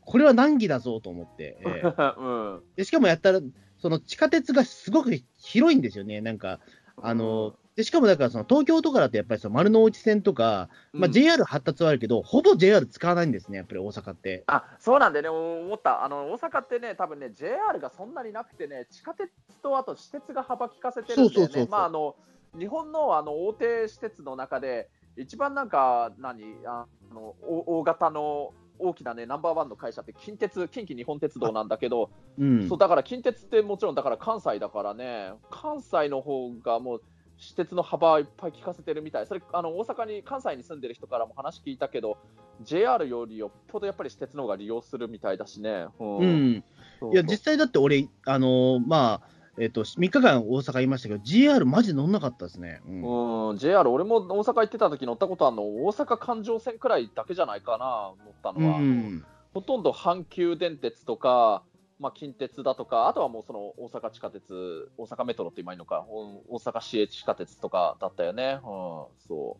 [0.00, 1.58] これは難儀だぞと思って。
[1.60, 3.40] ええった うんでしかもやったら、
[3.78, 6.60] その地下鉄がすごく広いんですよね、なんか、
[6.96, 14.44] あの、でしかもだからその東京とかだとやっぱりその丸の内線とか、まあ、うん JR 発達はあるけど、ほぼ JR 使わないんですね、やっぱり大阪って。
[14.46, 15.28] あそうなんだよね、
[15.66, 19.30] 思った、あの大阪ってね、多分ね、JR がそんなになくてね、地下鉄
[19.62, 22.16] とあと私鉄が幅利かせてるんだよそうそうそうそうね、まああの
[22.58, 32.68] 日本のあの大手私鉄の中で、一番なんか、何あのお大型の大きなね、ナンバーワンの会社って近鉄、近畿日本鉄道なんだけど、うん。
[32.68, 37.02] そうだから近鉄ってもちろんだから関西だからね、関西の方がもう
[37.38, 42.18] 私鉄の幅いっぱい聞かせてるみたい、それあの大阪に関西に住んでる人からも話聞いたけど、
[42.62, 45.86] JR よりよっぽどやっぱり私鉄の方が利用するみたいだしね。
[45.98, 46.16] うん。
[46.18, 46.64] うん、
[47.00, 47.12] そうそう。
[47.12, 52.80] いや、実際だって俺、あのーまあ、えっ、と、3日間大阪いましたけど、GR マジ乗んなかったですね。
[52.86, 53.48] うん。
[53.50, 58.78] うん、JR、俺も大阪行ってた時乗ったことあるの、大阪環状線くらいだけじゃないかな、乗ったのは。
[58.78, 59.24] うん。
[59.54, 61.62] ほとんど阪急電鉄とか、
[61.98, 66.06] まあ、近鉄だとか、あとはもうその大阪地下鉄、大阪メトロって今いいのか、うん
[66.48, 68.60] 大阪市営地下鉄とかだったよね。
[68.62, 69.58] うん、そ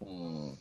[0.00, 0.04] う。
[0.04, 0.58] うん。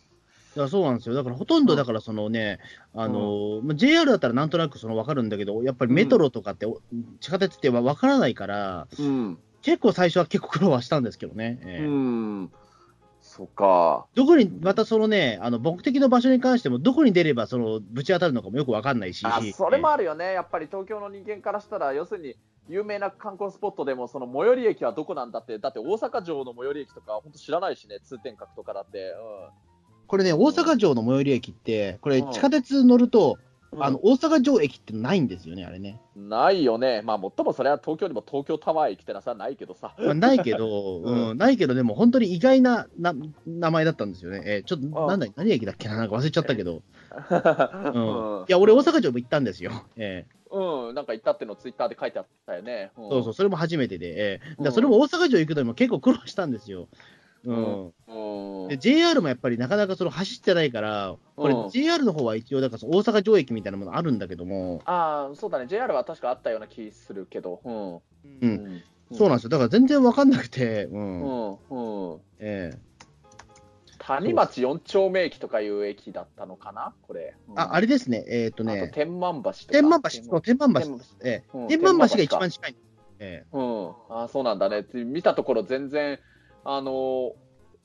[0.56, 1.16] いやそうなんですよ。
[1.16, 2.60] だからほとんど、だからそのね、
[2.94, 6.82] あのーまあ JR だったらなんとなくその分かるんだけど、やっぱりメトロとかって、お
[7.22, 9.38] 地下鉄って分からないから、うん。
[9.62, 11.60] 結構最初は結構苦労はしたんですけどね。
[11.64, 12.52] ええうん。
[13.38, 14.08] そっか。
[14.16, 22.36] どこに、またそのね、あの目的の場所に関しても、どこに出ればそのぶち当たるのかもよく分かんないし、あそれもあるよね、やっぱり東京の人間からしたら、要するに
[22.68, 29.14] 有名な観光スポットでも、その最寄り駅はどこなんだって、だって大阪城の最寄り駅とか、本当知らないしね、通天閣とかだって。
[30.08, 32.32] これね、大阪城の最寄り駅って、これ、うん。
[32.32, 33.47] 地下鉄乗ると、うん、
[33.80, 36.00] あの大阪城駅ってないんですよね、あれね。
[36.16, 39.94] ないよね、まあ、もっともそれは東京にも東京タワー駅ってのはさないけどさ。
[39.98, 43.14] まあ、ないけど、う うんん、ないけど、でも本当に意外なな
[43.46, 44.42] 名前だったんですよね。
[44.46, 46.82] えーちょっと、あなんだ、何駅だっけな、なんか忘れちゃったけど、う
[47.94, 49.72] うんんいや、俺、大阪城も行ったんですよ。
[49.98, 52.92] えうん、なんか行ったってのをツイッターで書いてあったよね。
[52.98, 56.88] ーそうそう、それも初めてで、えーだそれも大阪城行くのにも結構苦労したんですよ。
[57.48, 58.62] うんうん。
[58.62, 67.62] うんで JR もやっぱりなかなかその走ってないから、これうん JR の方は一応、だからその大阪城駅みたいなものあるんだけども、ああ、そうだね、JR は確かあったような気するけど。
[67.64, 68.02] うん。
[68.42, 68.84] うん、
[69.14, 69.50] そうなんですよ。
[69.50, 72.12] だから全然わかんなくて、うん、うん。
[72.12, 72.20] うん。
[72.40, 72.88] ええ
[74.00, 77.36] 谷町4丁目駅とかいう駅だったのかな、これ。
[77.50, 79.66] うんあ、あれですね、えっ、とあとね、天満橋とか。
[79.72, 81.18] 天満橋、天満橋天満です。
[81.24, 82.76] え天満橋が一番近い。
[83.20, 84.86] ええうん、あそうなんだね。
[84.94, 86.20] 見たところ全然、
[86.70, 87.32] あのー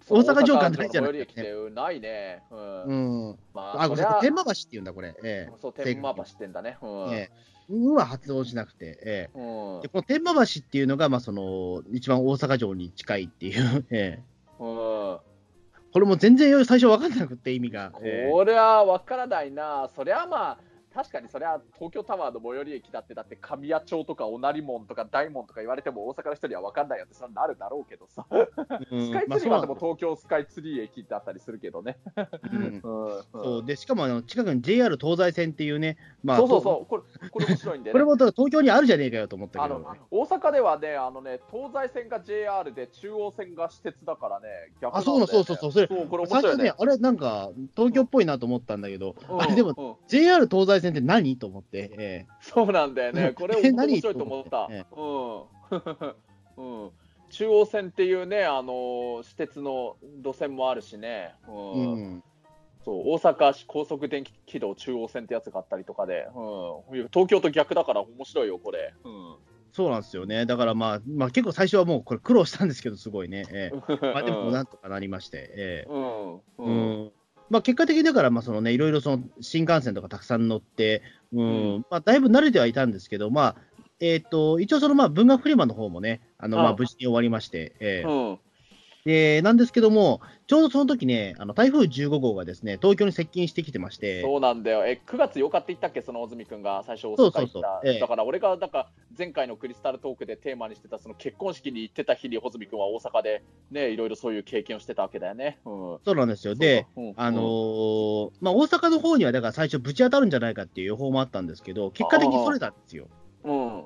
[0.09, 2.43] 大阪城感大阪ないじゃないの最寄り駅ってないね。
[2.51, 2.83] うん。
[2.85, 3.39] うん。
[3.55, 5.15] まあ、ごめんなさい、天満橋って言うんだ、これ。
[5.23, 6.77] えそう、天満橋ってんだね。
[6.83, 7.13] うん。
[7.13, 7.31] えええ
[7.71, 9.81] うは発音しなくて、ええうん。
[9.83, 14.23] でこの天満橋っていうのが、まあ、その、一番大阪城に近いっていう、 ええ
[14.59, 15.19] うん。
[15.93, 17.93] これも全然最初分かんなくて、意味が。
[18.03, 19.89] ええこれは分からないな。
[19.95, 20.59] そりゃまあ、
[20.95, 28.27] 確かにそれは東京タワーの最寄り駅だって、だって神谷町とか小成門とか大門とか言われても大阪の人には分かんないよってそれはなるだろうけどさ。
[28.31, 28.37] う
[28.97, 31.99] んスカイまあツリーはでも東京スカイツリー駅だったりするけどね。
[32.53, 32.63] うん。
[32.63, 32.81] うん。
[33.33, 33.65] そう。
[33.65, 37.93] でしかもあの近くに JR 東西線っていうね、まあ、そうそうそう、これこれ面白いんで、ね。
[37.93, 44.49] これも東京にあるじゃねえかよと思ったあのけど、大阪ではね、あのね、東西線が JR で中央線が私鉄だからね、
[44.81, 45.73] 逆あそうなのそうそうそう。
[45.73, 46.53] それそう、これ面最初ね。
[46.53, 49.43] 白いね。、あれなんか東京っぽいなと思ったんだけど、うん。
[49.43, 49.95] あれでもうん。
[50.09, 54.69] JR 東西線って何と思って、えそうなんだよね、これえ面何白いと思った。
[54.71, 54.85] え
[56.57, 56.83] うん。
[56.85, 56.91] うん。
[57.31, 62.15] 中央線っていうね、あの私鉄の路線もあるしね、うえうん。
[62.17, 62.25] ん
[62.85, 68.93] そう大阪市高速電気軌道中央線ってやつがあったりとかで、うん、東京と逆だから面白いよ、これ。
[69.05, 69.37] うん。
[69.73, 73.77] そうなんですよね、だからまあ、まあ、結構最初はもうこれ苦労したんですけど、すごいね、ええ。
[74.13, 75.91] まあ、でもなんとかなりまして、ええ。
[75.91, 76.35] うん。
[76.35, 77.13] ううんん
[77.53, 81.03] まあ、結果的にだから、まあそのね、いろいろその新幹線とかたくさん乗って、
[81.35, 81.87] うんうん。
[81.91, 83.57] まあ、だいぶ慣れてはいたんですけど、まあ
[84.01, 88.39] えー、と一応、そのまあ文学フリマの方もね、あのまああ無事に終わりまして、ええうん
[89.05, 94.87] で、なんですけども、ちょうどその時ね、あの台風15号がですね、東京に接近してきてまして、そうなんだよ。
[94.87, 97.33] え、9月8日って言ったっけ、その大住君が最初大阪行った。
[97.33, 98.89] そうそうそうええだから俺が、だから
[99.19, 105.59] 前回のクリスタルトークでテーマにしてた、その結婚式に行ってた日に穂積君は大阪で、ね、いろいろそういう経験をしてたわけだよね。
[105.65, 105.99] うん。
[106.05, 106.55] そうなんですよ。
[106.55, 113.09] で、そうそう、あのーまあ、大阪の方にはだから最初、ぶち当たるんじゃないかっていう予報もあったんですけど、結果的にそれたんですよ。
[113.43, 113.85] うん。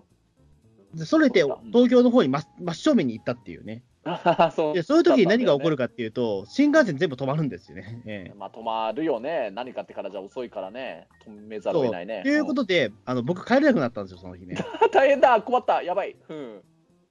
[1.07, 3.83] それて東京の方に真真正面に行ったっていうね。
[4.55, 8.03] そうでそういう時に何が起こるるかっていうと、新幹線全部止まるんですよね。
[8.07, 9.51] ええまあ、止まるよね。
[9.53, 11.09] 何かってからじゃ遅いからね。
[11.27, 12.23] 止めざるを得ないね。
[12.23, 14.57] ということで、あの僕、帰れなくなったんですよ、その日ね。
[14.83, 16.17] う ん大変だ困ったやばい。
[16.29, 16.63] うん。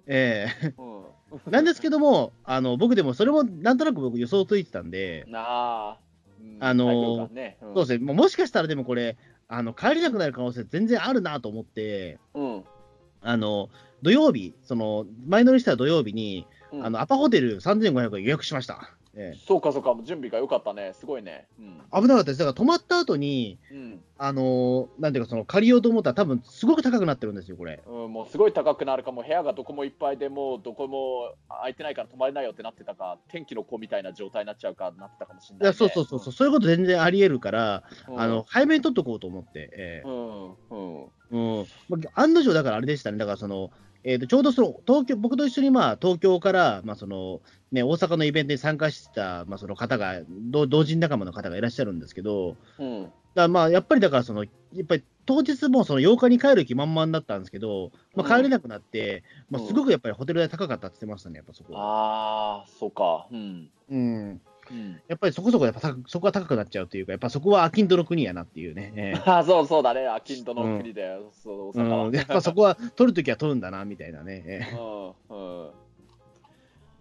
[0.08, 1.52] ええうん。
[1.52, 5.98] なんですけども、あの僕でもそれもなんとなく僕、予想ついてたんで、なあ。
[6.40, 12.64] うんあのね、うんそうですね、もうもしかしたらでもこれ、あの帰れなくなる可能性全然あるなと思って、うん。
[13.22, 13.70] あの
[14.02, 16.46] 土曜日、その前乗りした土曜日に、
[16.78, 18.92] うんあのアパホテル3500円予約しました。
[19.18, 20.92] えそうかそうか、準備が良かったね。
[20.94, 21.48] すごいね。
[21.58, 21.82] うん。
[21.94, 22.40] え危なかったです。
[22.40, 27.82] だから泊まった後に、うんあのなんていうか、その借りようと思ったら、多分すごく高くなってるんですよ、これ。
[27.86, 35.66] うん、もうすごい高くなるかも、部屋がどこもいっぱいでもうどこも空いてないから泊まれないよってなってたか、天気の子みたいな状態になっちゃうかなってたかもしれない、ね。
[35.66, 38.22] いやそうそうそうそう、そういうこと全然ありえるから、うん。
[38.22, 43.72] あの早めに取っとこうと思って、ええうん、うん、うんまあ案の定、だからあれでしたね、だからその、
[44.08, 47.42] えー、とちょうどその東京僕と一緒に、まあ、東京から、まあその
[47.72, 53.12] ね、大阪のイベントに参加してた、まあ、その方が同、同人仲間の方がいらっしゃるんですけど、うん。
[53.34, 54.50] だまあやっぱりだからその、や
[54.84, 61.82] っぱり当日もその8日に帰る気満々だったんですけど、まあ、帰れなくなって、まあ、すごくやっぱりホテル代高かったって言ってましたね、やっぱそこは。
[61.82, 63.28] ああ、そうか。
[63.32, 63.70] うん。
[63.90, 64.42] うん、
[64.72, 68.94] うん、やっぱりそこそこやっぱ高そこは高くなっちゃうというか、やっぱそこはアキンドの国やなっていうね。
[68.96, 72.08] ええあそうそうだね、アキンドの国で、そう大阪は。
[72.08, 74.44] うん、やっぱそこは取るときは取るんだなみたいなね。
[74.46, 75.76] ええ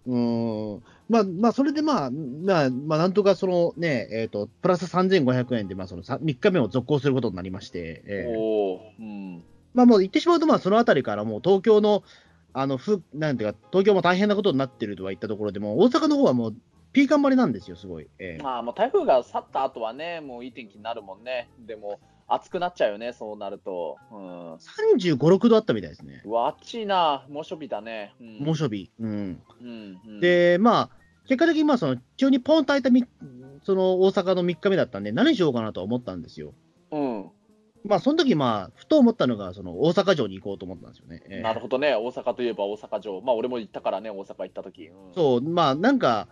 [0.07, 9.43] うん、まあ、まあ、それでまあ、まあ、まあ、なんとかそのね、えっ、と、プラス3500円で、まあ、そのさ3日目を続行することになりまして、ええおお、うん。
[9.73, 12.03] まあ、もう言ってしまうと、まあ、そのあたりからもう東京の、
[12.53, 16.55] あの、ふ、なんていうか、東京も大変なことになってるとは言ったところでも、大阪の方はもう、
[16.95, 18.07] ピーカン張りなんですよ、すごい。
[18.19, 21.49] ええまあ、もう台風が去った後はね、もういい天気になるもんね。
[21.59, 23.97] でも、暑くなっちゃうよね、そうなると。
[24.13, 24.53] うん。
[24.53, 26.21] 35、6度あったみたいですね。
[26.23, 28.15] うわ、暑いな、猛暑日だね。
[28.21, 28.89] うん、猛暑日。
[28.97, 29.43] うん。
[29.61, 30.89] うん、うん、で、まあ、
[31.27, 33.03] 結果的に、まあ、その、急にポンと空いたみ、
[33.65, 36.53] その、大阪の3日目だったんで、何しようかなとは思ったんですよ。
[36.91, 37.29] うん、
[37.83, 41.21] まあ、その時まあ、ふと思ったのが、その、大阪城に行こうと思ったんですよね。
[41.29, 43.19] ええなるほどね、大阪といえば大阪城。
[43.19, 44.87] まあ、俺も行ったからね、大阪行った時。
[44.87, 46.29] うん、そう、まあ、なんか、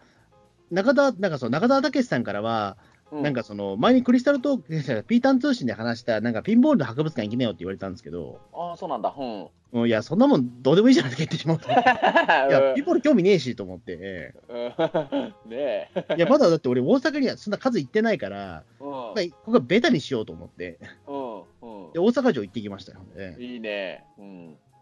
[0.74, 2.78] 中田、なんかその中田武さんからは、
[3.12, 9.14] うなんかその、前にクリスタルトーク、ピータン通信で話した、なんかピンボールの博物館行きなよって言われたんですけど、ああ、そうなんだ。
[9.18, 9.48] うん。
[9.74, 11.70] うんいや、そんなもんどうでもいいじゃないですか、言ってしまうと。
[11.70, 11.74] い
[12.52, 14.34] や、ピンボール興味ねえしと思って、 ね
[15.50, 15.90] え。
[16.10, 19.14] えいや、まだだって俺、大阪にはそんな数行ってないから、うんまあ、
[19.46, 21.44] ここはベタにしようと思って、うん
[21.94, 23.00] で、大阪城行ってきましたよ。
[23.16, 23.44] えうん。
[23.44, 24.04] いいね。
[24.18, 24.58] うん。
[24.60, 24.74] え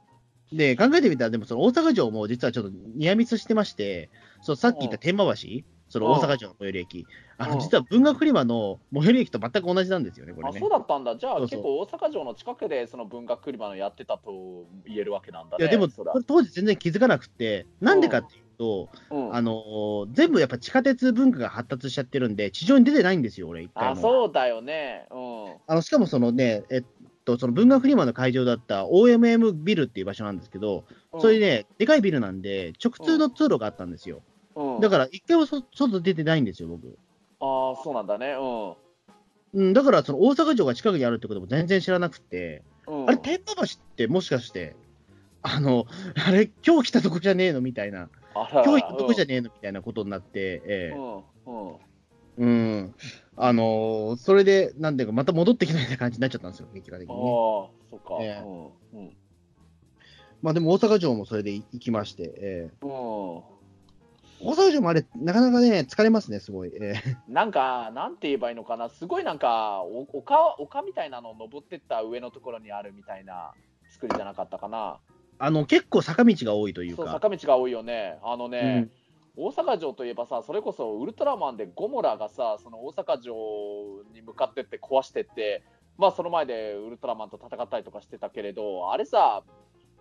[0.53, 4.09] で、考えてみたら、でもその大阪城も実はちょっとニアミスしてまして、
[4.41, 10.69] そうさっき言った天満橋、その大阪城の最寄り駅、あうんの実は文学フリマの最寄り駅と全く同じなんですよね、これあ、ねそう。
[10.69, 11.17] だったんだ。
[11.17, 15.63] じゃあ、そうそう結構大阪城の近くでその文学クリマのやってたと言えるわけなんだね。
[15.63, 15.89] いや、でも、
[16.25, 24.01] 当時全然気づかなくて、なんでかっていうと、うん、あのー全部やっぱ地下鉄文化が発達しちゃってるんで、地上に出てないんですよ、俺、一回あ、も。
[24.01, 25.07] そうだよね。
[25.11, 25.55] うん。
[25.67, 26.83] あのしかもそのね、えっ
[27.25, 30.85] と、その文学フリマの会場だった OMM ビルっていう場所なんですけど、
[31.19, 34.21] それね、でかいビルなんで、直通の通路があったんですよ。
[34.55, 36.97] うん、だから、一回もそ外出てないんですよ、僕。
[37.39, 38.33] ああ、そうなんだね。
[38.33, 38.75] う
[39.53, 42.93] うん、だから、その大阪城が近くにあるってことも全然知らなくて、ん。
[42.93, 44.75] うん、あれ、天満橋ってもしかして、
[45.41, 45.85] あの、
[46.25, 51.67] あれ、今日来たとこじゃねえのみたいな、あら今日行ったとこじゃねえのみたいなことになって、ええうん。
[51.67, 51.79] うん。
[52.37, 52.95] うん、
[53.35, 57.31] あのーそれで、なんていうか、また戻ってきたみたいな感じになっちゃったんですよ、結果的ああ、にね。
[57.89, 58.17] そっか。
[58.21, 58.43] ええ
[58.93, 58.99] うん。
[58.99, 59.17] うん。
[60.41, 63.60] まあでも大阪城もそれで行きまして、ええうん
[64.43, 66.71] 大阪城もあれ、なかなかね、疲れますね、すごい。
[66.73, 73.53] ええなんか、なんて言えばいいのかな、すごいなんか、お丘丘みたいなの登ってった上のところにあるみたいな
[73.89, 74.99] 作りじゃなかったかな。
[75.37, 78.17] あの、結構坂道が多いというそう、か、坂道が多いよね。
[78.23, 78.89] あのね、
[79.37, 83.33] 大阪城といえばさ、それこそウルトラマンでゴモラがさ、その大阪城
[84.13, 85.63] に向かってって壊してって、
[85.97, 89.43] まあその前でウルトラマンと戦ったりとかしてたけれど、あれさ、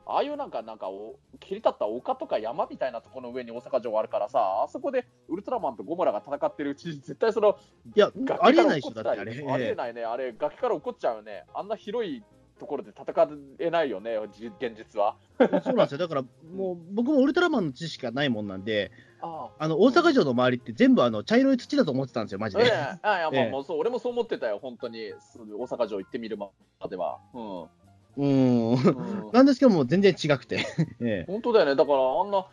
[0.07, 7.59] ああいうなんか、なんかお切り立った丘とか山みたいなところの上に大阪城があるからさ、あそこでウルトラマンとゴモラが戦ってるうちに、絶対その、
[7.95, 9.35] いや、崖ありえないでしょ、だってあれ。
[9.35, 11.45] りありえないね、あれ、崖から落っこっちゃうよね。
[11.55, 12.23] あんな広い
[12.59, 15.17] ところで戦えないよね、じ現実は。
[15.39, 15.99] そうなんですよ。
[15.99, 22.73] だから、もう、僕もウルトラマンの知識がないもんなんで、ああの、大阪城の周りって全部あの、茶色い土だと思ってたんですよ、マジええで。
[22.73, 25.13] あいや、まあ、ええもうそう、俺もそう思ってたよ、本当に、
[25.59, 26.51] 大阪城行ってみるま
[26.89, 27.19] では。
[27.35, 27.69] うん。
[28.16, 28.73] うん。
[28.73, 30.66] うんなんですけども、全然違くて。
[31.01, 32.46] ええ本当だよね、だからあんな、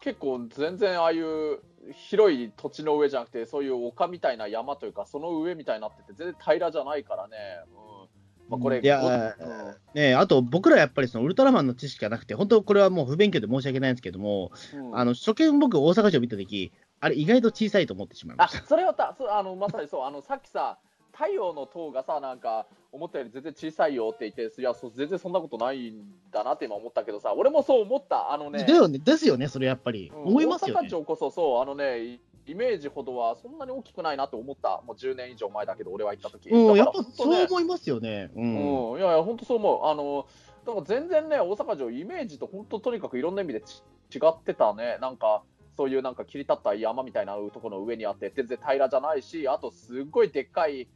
[0.00, 1.60] 結構全然ああいう
[1.92, 7.36] 広い土地の上じゃなくて、そういう丘みたいな山というか、その上みたいになってて、全然平らじゃないからね。
[7.68, 8.08] うん
[8.46, 18.66] まあ、これ、いやごうんねえあと、僕らやっぱりそのウルトラマンの知識がなくて、本当、これはもう不勉強で申し訳ないんですけども、うんあの初見、僕、大阪城見たとき、あれ、意外と小さいと思ってしまいまあした。
[18.66, 20.78] それはたそうあのまさにそうあのさっきさ
[21.12, 30.12] 太陽の塔がさなんか思ったより全然小さいよって言っていやそう全然そんなことないんだなって今思ったけどさ俺もそう思ったあのねだよねですよね、それやっぱり。
[30.14, 30.74] うん思いますよね。
[30.74, 38.30] 大阪城こそそうあのねイイメージほどはそんなに大きくないなって思ったもう10年以上前だけど俺は行った時うん、やっぱそう思いますよね。
[38.34, 38.92] うん。
[38.92, 39.86] うん、いやいや、本当そう思う。
[39.86, 40.26] あの、
[40.66, 43.82] だから全然ね、大阪城、イメージと本当とにかくいろんな意味でち
[44.14, 44.98] 違ってたね。
[45.00, 45.42] なんか、
[45.76, 50.86] そういうなんか切り立った山みたいなところの上にあって、全然平らじゃないし、あとすっごいでっかい、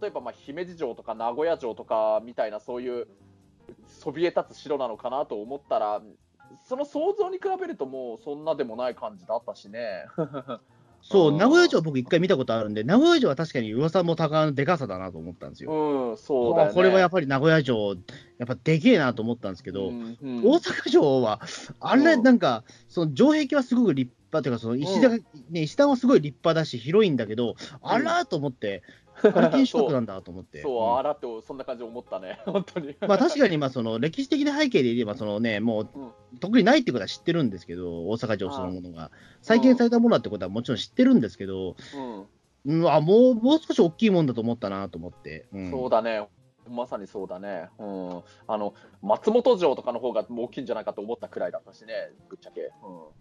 [0.00, 3.06] 例えばまあ姫路城とか名古屋城とかみたいな、そういう
[3.88, 6.02] そびえ立つ城なのかなと思ったら、
[6.66, 10.06] その想像に比べるともうそんなでもない感じだったしね。
[11.02, 15.72] そうう、ん名古屋城僕一回見たことあるんで、名古屋城は確かに噂も高のでかさだなと思ったんですよ。
[15.72, 16.74] うん、そうだよね。
[16.74, 17.94] これはやっぱり名古屋城、
[18.38, 21.40] やっぱでけえなと思ったんですけど、うんうん大阪城は、
[21.80, 28.82] あれ、うんなんか、その城壁はすごく立派というか、その石段、ね、石段はすごい立派だし、広いんだけど、あらーと思って、
[29.22, 30.62] あれ、天守閣なんだと思って。
[30.62, 32.96] そう、うんあらってそんな感じ思ったね、 本当に。
[33.00, 36.02] まあ確かに、まあその歴史的な背景で言えば、そのね、もうう
[36.36, 39.10] ん特にないってことは知ってるんですけど、大阪城そのものが。
[39.42, 41.76] 再建されたものだってことはもちろん知ってるんですけど、
[42.64, 45.46] うんうん、あもう、もう少し大きいもんだと思ったなと思って。
[45.52, 46.26] うんそうだね、
[46.68, 51.92] まさにそうだね、うん、あの松本城とかの方が大きいんじゃないかと思ったくらいだったしね、
[52.28, 52.72] ぶっちゃけ。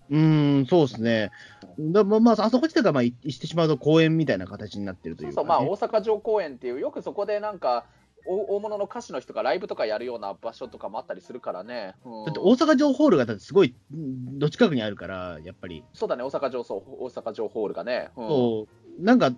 [0.10, 1.32] うーん、そうですね。
[1.80, 5.50] だまあ、まあ、あそこ自体が、まあ、いしてしまうと公園みたいな形になってるといううか、そそう、ね。
[5.50, 7.86] まあ、大阪城公園っていう、よくそこでなんか、
[8.26, 11.96] お大物の歌手の人がライブとかやるような場所とかもあったりするからね。
[12.06, 15.84] うんだって大阪城ホールがだってすごい、うんど近くにあるから、やっぱり。
[15.94, 18.12] そうだね、大阪城そう大阪城ホールがね。
[18.16, 18.68] うんそ
[19.00, 19.32] う、なんか、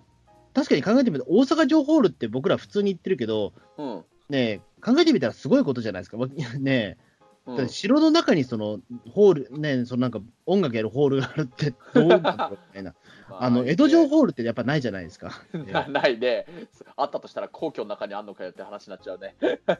[0.54, 6.16] 確かに考えてみると、大阪城ホールって僕ら普通に言ってるけど、うんねえ考えてみたらすごいことじゃないですか。
[6.16, 6.96] わね
[7.46, 8.80] うん城の中にその
[9.12, 12.94] ホール、ねえ、そのなんか音楽やるホールがあるって どうなんだろうみたいな。
[13.30, 15.30] あの、江戸城ホールってやっぱないじゃないですか。
[15.52, 16.46] な ないね、
[16.96, 19.36] あったとしたら皇居の中にあんのかよって話になっちゃうね。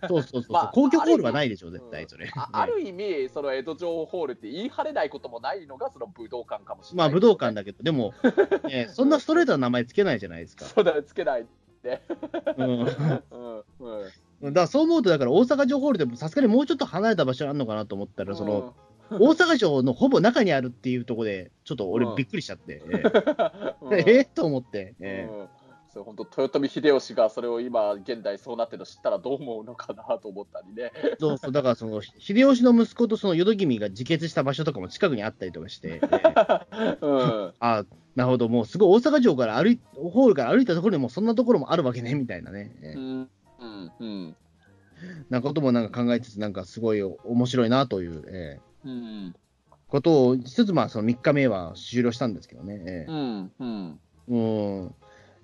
[0.09, 0.53] そうそうそう。
[0.53, 2.31] まあ公共ホールはないでしょ、絶対それ。
[2.35, 8.12] あある意味、その江戸城ホールって言い張れないこともないのがその武道館かもしれない、まあ武道館だけど、でも、
[8.64, 10.66] ね、そんなストレートな名前つけないじゃないですか。
[10.66, 11.46] そうだね、つけない。
[12.57, 18.75] うん、うんうんだからそう思うと、だから大阪城ホールでもさすがにもうちょっと離れた場所あるのかなと思ったら、その、
[19.11, 22.16] 大阪城のほぼ中にあるっていうところで、ちょっと俺うん。
[22.16, 23.94] びっくりしちゃって、 えうん。
[23.94, 25.49] えええと思って、ええうん。
[25.94, 30.90] そう本当豊臣秀吉がそれを今現代そうなってるの知ったらどう思うのかなと思ったりね。
[31.20, 37.55] そうそう、だからその、秀吉の息子とその淀君が自決した場所とかも近くにあったりとかして、ええ うん。
[37.61, 37.85] あ
[38.16, 42.73] なるほど、もうすごい大阪城から歩い、ホールから歩いたところにもそんなところもあるわけね、みたいなね。
[42.83, 43.31] ええうん
[43.64, 44.37] うんうん
[45.29, 49.35] なんかこともなんか考えつつ、なんかすごい面白いなという、ええうん
[49.88, 52.83] ことをしつつ、まあその3日目は終了したんですけどね。
[52.87, 54.37] ええうんうんう
[54.87, 54.94] ん。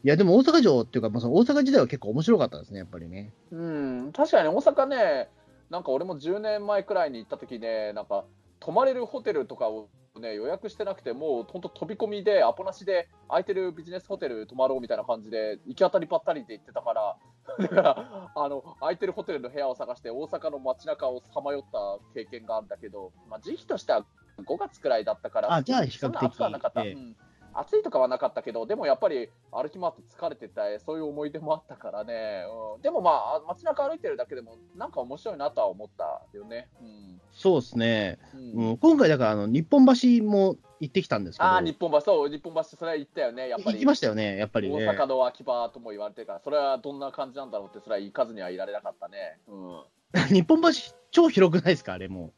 [0.03, 3.33] いや、でも大阪城っていうか、まあ、その大阪時代は結構面白かったですね、やっぱりね。
[3.51, 5.29] うん、確かに大阪ね、
[5.69, 8.25] なんか俺も10年前くらいに行った時ね、なんか
[8.61, 17.17] 泊まれるホテルとかを、ね、予約してなくて、もう本当飛び込みで、アポなしで空いてるビジネスホテル泊まろうみたいな感じで、行き当たりばったりで行ってたから、
[17.59, 24.05] だからあの空いてるホテルの部屋を探して、大阪の街中をさまよった経験があるんだけど、まあ、時期としては
[24.39, 26.83] 5月くらいだったから、あじゃあ比較的なかった。
[26.83, 27.17] ええうん
[27.61, 32.45] 暑いとかはなかったけど、でもやっぱり歩き回って疲れてた、そういう思い出もあったからね、
[32.77, 36.69] うん、でもまあ、街中歩いてるだけでも、なんか面白いなとは思ったよね。
[36.81, 37.21] うん。
[37.33, 38.19] そうですね。
[38.35, 38.69] うん。
[38.71, 43.77] うん、今回、だからあの日本橋も行ってきたんですけど、ああ、日本橋、そう、日本橋、それは行ったよね、やっぱり。
[43.77, 44.87] 行きましたよね、やっぱりね。
[44.87, 49.39] 大阪の秋葉とも言われてるから、それはどんな感じなんだろうって、それは行かずにはいられなかったね。
[49.49, 49.83] うん、
[50.35, 52.33] 日本橋、超広くないですか、あれも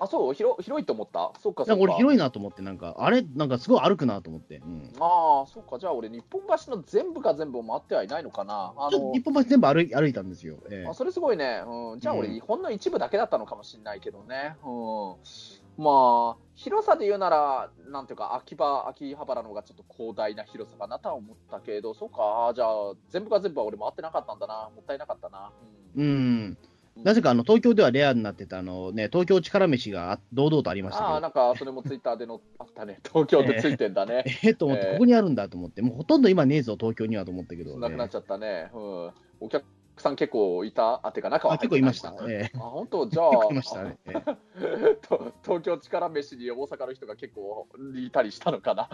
[0.00, 0.34] あ、そう？
[0.34, 1.32] 広、広いと思った？
[1.40, 1.66] そっか、う。
[1.66, 1.94] か俺、そっか。
[1.96, 4.58] 広いなと思って、なんか、あれ、なんかすごい歩くなと思って。
[4.58, 8.72] うんああ、そっか、じゃあ俺、日本橋の全部が全部回ってはいないのかな。
[8.76, 10.56] あの日本橋全部歩い歩いたんですよ。
[10.70, 25.52] ええあそれすごいね、うん、じゃあ俺、うんほんの一部だけだったのかもしれないけどね、うん、まあ、広さで言うなら、なんていうか、秋葉、秋葉原の方がちょっと広大な広さかなとは思ったけど、そうか、じゃあ、全部が全部は俺回ってなかったんだな、もったいなかったな。
[25.96, 26.58] うんうん。
[27.04, 32.98] なぜかあの東京ではレアになってたあの、ね、東京力飯があ堂々とありましたけど、ああ、なんかそれもツイッターでのあったね。
[33.04, 34.24] 東京でついてんだね。
[34.44, 34.92] えー、と思って、えー。
[34.94, 37.80] ここにあるんだと思って、もうほとんど今ねえぞ、東京にはと思ったけど、ね。
[37.80, 38.70] なくなっちゃったね。
[38.74, 39.10] うん。
[39.40, 39.64] お客
[39.96, 41.00] さん結構いた？
[41.06, 43.06] あ、てか中は結構いました、えあ、本当？
[43.10, 43.98] じゃあ、結構いましたね。
[45.44, 48.88] 東京力飯に大阪の人が結構いたりしたのかな？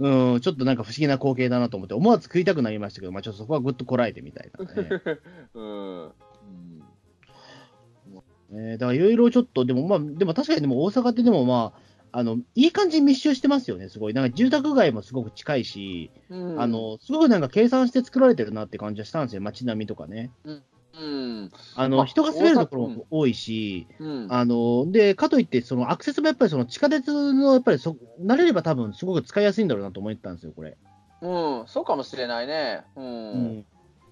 [0.00, 4.88] うん、ちょっとなんか不思議な光景だなと思って、思わず食いたくなりましたけど、まあ、ちょっとそこはぐっとこらえてみたいな、ね。
[5.54, 6.12] うん。
[8.52, 11.80] うんえーだからいろいろちょっと、でもまあ、でも確かにでも大阪ってでもまあ、
[12.12, 14.14] あのいい感じに密集してますよね、すごい。
[14.14, 20.30] なんか住宅街もすごく近いし、うんあのすごくなんか計算して作られてるなって感じはしたんですよ、街並みとかね。
[20.44, 21.50] うん。
[21.76, 24.26] あの、まあ人が住めるところも多いし、うん。
[24.28, 30.76] あのでかといって、そのアクセスもやっぱりその地下鉄のやっぱりそ慣れれば多分すごく使いやすいんだろうなと思ってたんですよ、これ。
[31.22, 32.84] うん、そうかもしれないね。
[32.96, 33.04] うん。
[33.04, 33.66] うん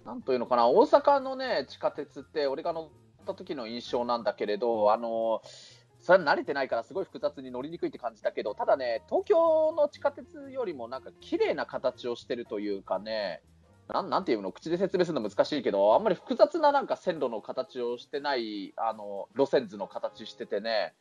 [0.07, 2.89] なんというのかな、大阪のね、地下鉄って、俺が乗っ
[3.33, 5.43] った時の印象なんだけれど、あの、
[6.01, 13.43] それは慣れてないからすごい複雑に乗りにくいって感じだけど、ただね、東京の地下鉄よりもなんか綺麗な形をしてるというかね、
[13.89, 20.95] なんなんていうの、口で説明するの難しいけど、あんまり複雑ななんか線路の形をしてない、あの、路線図の形しててね、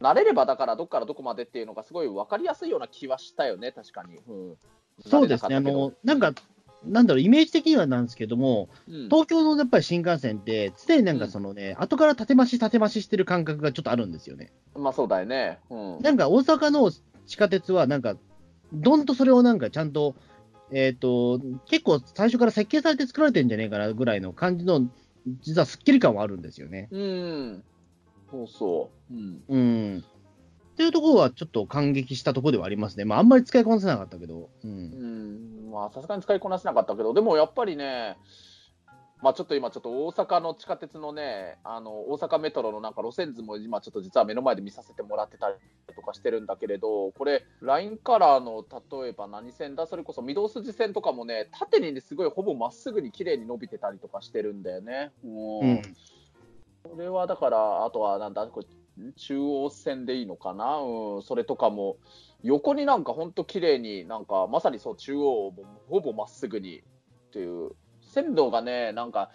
[0.00, 4.18] 慣れればだからどっからどこまでっていうのがすごい分かりやすいような気はしたよね、確かに。
[4.28, 4.56] うん、
[5.00, 6.32] そうですね、あのなんか、
[6.86, 14.52] なんだろう、イメージ的にはなんですけども、うん東京のやっぱり新幹線って、常になんかそのね、後から縦増し、縦増ししてる感覚がちょっとあるんですよね。
[14.74, 15.58] まあそうだよね。
[15.70, 16.02] うん。
[16.02, 16.90] なんか大阪の
[17.26, 18.16] 地下鉄は、なんか、
[18.72, 20.14] どんとそれをなんかちゃんと、
[20.72, 24.82] えっ、と、結構最初から設計されて作られてるんじゃねえかなぐらいの感じの、
[25.40, 26.88] 実はすっきり感はあるんですよね。
[26.90, 27.64] うん。
[28.30, 29.14] そうそう。
[29.14, 29.42] うん。
[29.48, 30.04] うん。
[30.76, 33.06] っていうところはちょっと感激したところではありますね。
[33.06, 34.50] まあ、あんまり使いこなせなかったけど。
[34.62, 34.68] う。
[34.68, 35.70] うんん。
[35.70, 38.18] まあさすがに使いこなせなかったけど、でもやっぱりね、
[39.22, 45.54] まあちょっと今ちょっと大阪の地下鉄のね、あの大阪メトロのなんか路線図も今ちょっと実は目の前で見させてもらってたり
[45.94, 48.62] とかしてるんだけれど、これラインカラーの
[49.02, 55.10] 例えば何線だ、それこそ御堂筋線とかもね、縦にねすごいほぼまっすぐに綺麗に伸びてたりとかしてるんだよね。
[55.24, 55.82] うんうん。
[56.84, 58.66] これはだから、あとはなんだ、これ
[59.16, 61.96] 中央線でいいのかな、うん、それとかも、
[62.42, 66.82] 横になんか本当綺麗に、なんかまさにそう、中央もほぼまっすぐにっ
[67.32, 69.30] ていう、線路がね、なんか、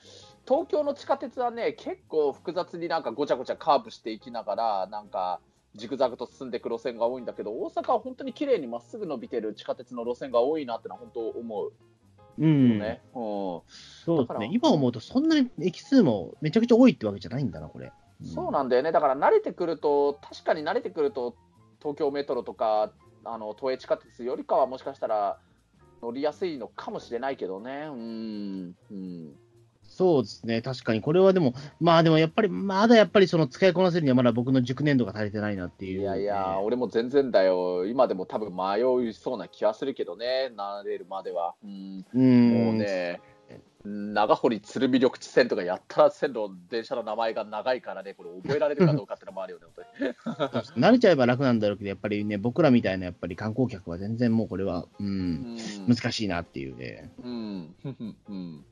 [0.47, 5.39] 東京の地下鉄はね、結構複雑になんかごちゃごちゃカーブしていきながら、なんか、
[5.75, 11.73] ジグザグと進んでいく路線が多いんだけど、大阪は本当に綺麗にまっすぐ伸びてる地下鉄の路線が多いなってのは本当思う
[12.39, 12.69] うん。
[12.73, 13.01] よね。
[13.13, 13.63] うんだから
[14.05, 14.49] そうですね。
[14.51, 17.91] 今思うと、そんなに駅数もめちゃくちゃ多いってわけじゃないんだな、これ。
[18.23, 21.35] そうなんだよね、だから慣れてくると、確かに慣れてくると、
[21.79, 22.91] 東京メトロとか、
[23.23, 25.37] あの都営地下鉄よりかは、もしかしたら
[26.01, 27.87] 乗りやすいのかもしれないけどね。
[27.91, 29.35] うん、うん、
[29.83, 30.61] そうですね。
[30.61, 31.01] 確かに。
[31.01, 41.55] これはでも、まあでもやっぱり、まだやっぱりその使いこなせるにはまだ僕の熟年度が足りてないなっていう、いやいや、俺も全然だよ、今でも多分迷いそうな気はするけどね、慣れるまでは。
[41.63, 42.53] うんうん。
[42.53, 43.21] もうね、
[43.85, 50.61] 長堀鶴見緑地線とかやったら線路、電車の名前が長いからね、これ覚えられるかどうかってのもあるよね、本当に。
[50.81, 55.57] 慣れちゃえば楽なんだろうけど、やっぱりね、僕らみたいなやっぱり観光客は全然もうこれは、うん、うん
[55.87, 57.11] 難しいなっていうね。
[57.23, 58.65] うん、うん、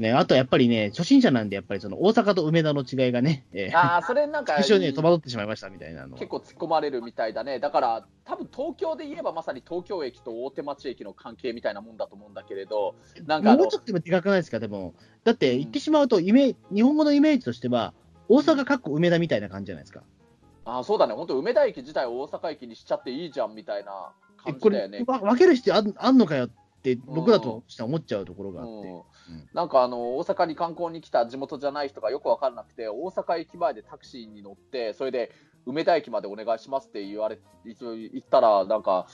[0.00, 6.08] ね、あとやっぱりね、初心者なんで、やっぱりその大阪と梅田の違いがね、えー、ああ、それなんか最初ね、戸惑ってしまいましたみたいな。
[6.08, 12.96] 結構突っ込まれるみたいだね、だから多分東京で言えばまさに東京駅と大手町駅の関係みたいなもんだと思うんだけれど、
[13.26, 14.94] なんかもうちょっとでかくないですか、でも。
[15.22, 17.92] だって言ってしまうとイメージ、日本語のイメージとしては、
[18.28, 20.02] 大阪かっこ梅田みたいな感じじゃないですか？
[20.64, 25.04] あーそうだね、本当、梅田駅自体を大阪駅にしちゃっていいじゃんみたいな感じだよね。
[25.06, 26.50] わ分ける必要あんあんのかよっ
[26.82, 28.88] て、僕だとしては思っちゃうところがあって。
[28.88, 29.02] うん
[29.52, 35.30] なんかあの大阪に観光に来た地元じゃない人がよく分からなくて、大阪駅前でタクシーに乗って、それで
[35.66, 37.74] 梅田駅までお願いしますって言われ言
[38.18, 39.06] ったら、なんか、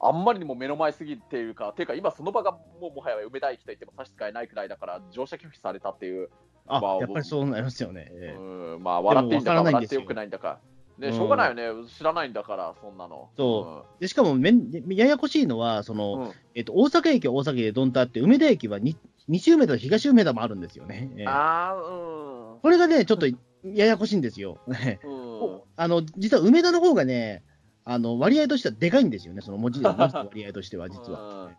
[0.00, 6.30] あんまりにも目の前すぎっていうか、ていうか今、その場がもうもはや梅田駅と言っても差し支えないくらいだから、乗車拒否されたっていう、
[6.66, 8.08] あ、まあやっぱりそうなりますよね。
[8.10, 10.60] ええうんまあ、笑っていいんだか笑ってよくないんだか。
[10.98, 13.30] ね、うんしょうがないよね、知らないんだから、そんなの。
[13.36, 21.10] そでしかもめん、ややこしいのは、その、うんうんえっと、大阪駅は大阪駅でドンタって、梅田駅はに西梅田と東梅田もあるんですよね。
[21.16, 22.60] ええああ、うん。
[22.60, 24.58] これがね、ちょっとややこしいんですよ。
[24.66, 24.74] うん
[25.76, 27.42] あの、実は梅田の方がね、
[27.84, 31.50] あの、割合としてはでかいんですよね、その文字文字の割合としては、 実は。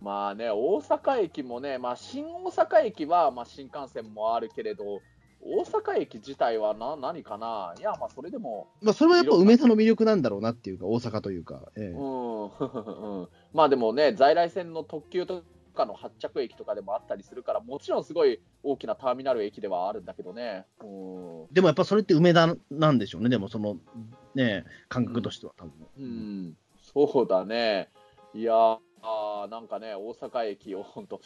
[0.00, 5.00] まあね、大阪駅もね、まあ、新大阪駅は、まあ、新幹線もあるけれど、
[5.40, 11.70] 大阪駅自体はな何かな、いや、まあ、それでも、まあ、それはやっぱ梅田の魅力なんだろうなっていうか、大阪というか。
[11.76, 11.84] ええ。
[11.90, 12.48] うん、う
[13.24, 15.42] んまあでもね、在来線の特急と
[15.74, 20.66] かの発着駅とかでもあったりするから、もちろんすごい大きなターミナル駅ではあるんだけどね。
[20.82, 21.46] うん。
[21.52, 23.78] でもやっぱそれって梅田なんでしょうね、でもその、
[24.34, 27.90] ね、感覚としては、多分うん、そうだね。
[28.34, 28.78] いやー
[29.48, 31.22] なんかね、大阪駅を本当、うん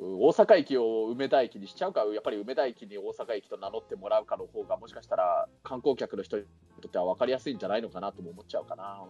[0.00, 6.44] 大阪駅を梅田駅にしちゃうか、やっぱり梅田駅に大阪駅と名乗ってもらうかの方が、もしかしたら観光客の人に
[6.80, 9.02] とっては分かりやすいんじゃないのかなとも思っちゃうかな。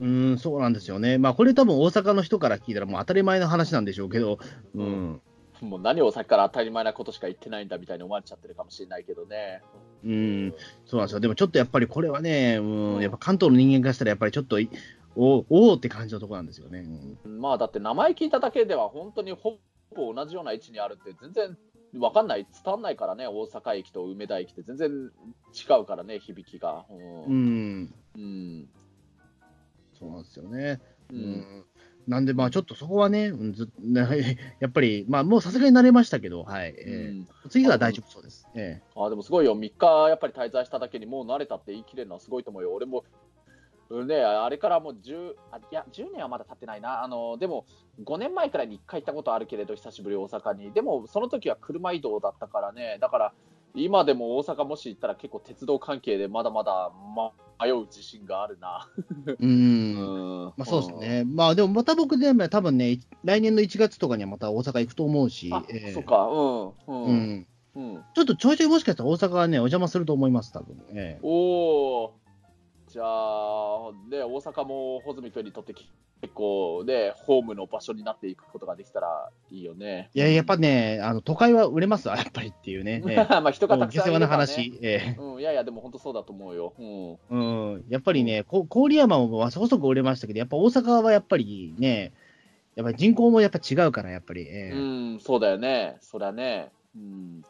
[0.00, 1.18] うーん、そうなんですよね。
[1.18, 4.38] まあ、これ多分大阪の人から聞いたらもう当たり前の話なんでしょうけど、
[4.74, 5.20] うん。
[5.60, 9.62] うん、もう何をさっきから当たり前なことしか言ってないんだみたいに思われちゃってるかもしれないけどね。
[10.04, 10.54] うん、
[10.86, 11.20] そうなんですよ。
[11.20, 12.62] でもちょっとやっぱりこれはね、う
[12.98, 14.70] ん、やっぱ関東の人間からしたらやっぱりちょっとい、
[15.16, 16.86] おおーって感じのところなんですよね。
[17.24, 19.58] うんまあだって名前聞いただけでは本当にほ
[19.94, 21.56] ぼ同じような位置にあるって全然
[21.94, 26.84] 分かんない、伝わんないからね、大阪駅と梅田駅って全然違うからね、響きが。
[26.90, 28.68] ううんん、うん
[29.98, 30.80] そうなんですよね。
[31.10, 31.64] ううんん。
[32.06, 36.74] なんで、まあちょっとそこはね、うんずね やっぱり、まあもうさすがに慣れましたけど、はい。
[36.78, 38.48] えうんー次は大丈夫そうです。
[38.54, 42.72] えあでもすごいよ、3日やっぱり滞在しただけにもう慣れたって言い切れるのはすごいと思うよ。
[42.72, 43.04] 俺も
[43.90, 47.64] うんね、あれからもう10あいや10年はまだ経ってないなあの、でも
[48.04, 53.32] 5年前くらいに1回行ったことあるけれど、久しぶり大阪に、でもその時は車移動だったからね、だから
[53.74, 57.32] 今でも大阪もし行ったら結構鉄道関係でまだまだ、ま、
[57.64, 58.88] 迷う自信があるな。
[59.26, 59.48] え うん。
[59.48, 61.24] うんまあそうですね。
[61.24, 67.46] まあでもまた僕ね、多分ね、来年の1月とかにはまた大阪行くと思うし、あ、ええそっか、うん、う、うんん。
[67.76, 68.04] うん。
[68.14, 70.76] ちょっとちょいちょいもしかしたら大阪はね、お邪魔すると思います、多分。
[70.90, 72.14] ええおお、
[72.98, 75.88] じゃあ、ね、大阪も穂積君にとってき
[76.20, 80.10] 結構ね、ホームの場所になっていくことができたらいいよね。
[80.14, 83.00] いや、やっぱね、あの都会は売れますわ、やっぱりっていうね。
[83.06, 84.46] え えまあ人がたくさんいるから、ね。
[84.46, 86.74] 話、ええうん、いやいや、でも本当そうだと思うよ。
[87.30, 87.72] うん。
[87.74, 92.12] うん、やっぱりね、こ郡山もそこそこ売れましたけど、やっぱ大阪はやっぱりね、
[92.74, 94.40] やっぱり人口もやっぱ違うから、やっぱり。
[94.40, 94.76] ええう
[95.18, 95.98] ん、そうだよね。
[96.00, 96.72] そりゃね。
[96.96, 97.42] うん。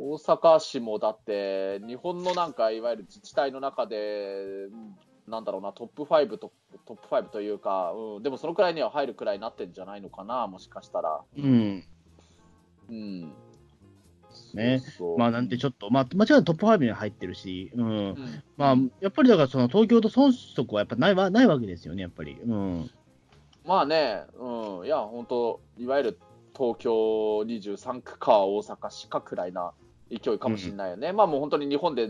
[0.00, 4.96] 大阪市もだって、日本のなんか、いわゆる自治体の中で、うん
[5.28, 6.52] なんだろうな、トップ5と、
[6.86, 11.20] トップ5というか、うん、でもそのくらいには入るくらいになってんじゃないのかな、もしかしたら。
[11.36, 11.84] うん。
[12.88, 13.32] うん。
[14.54, 14.80] ね
[15.16, 17.88] まあなんでちょっと、まあ間違いなくトップ5に入ってるし、うん。
[17.88, 22.38] うんまあ、やっぱりだからその東京と遜色はやっぱないわないわけですよね、やっぱり。
[22.40, 22.90] うん。
[23.64, 26.18] まあね、うん、いや、本当、いわゆる
[26.56, 26.90] 東京
[27.40, 29.72] 23区か大阪市かくらいな
[30.10, 31.12] 勢いかもしれないよね。
[31.12, 32.08] まあもう本当に日本で、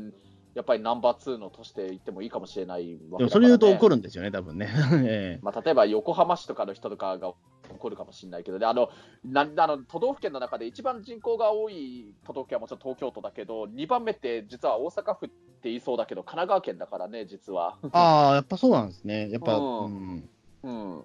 [0.54, 3.08] やっぱりナンバー2の都市で言ってもいいかもしれないわけね。
[3.18, 4.68] でもそれ言うと怒るんですよね、多分ね。
[5.04, 7.32] え まあ、例えば横浜市とかの人とかが
[7.70, 8.90] 怒るかもしれないけどね、あの
[9.24, 15.34] なあの都道府県の中で一番人口が多い都道府県はもちろん東京都だけど、2番目って実は大阪府って
[15.64, 17.76] 言いそうだけど、神奈川県だからね、実は。
[17.84, 19.30] えああ、やっぱそうなんですね。
[19.30, 20.30] やっぱ、 ううんん。
[20.62, 21.04] うん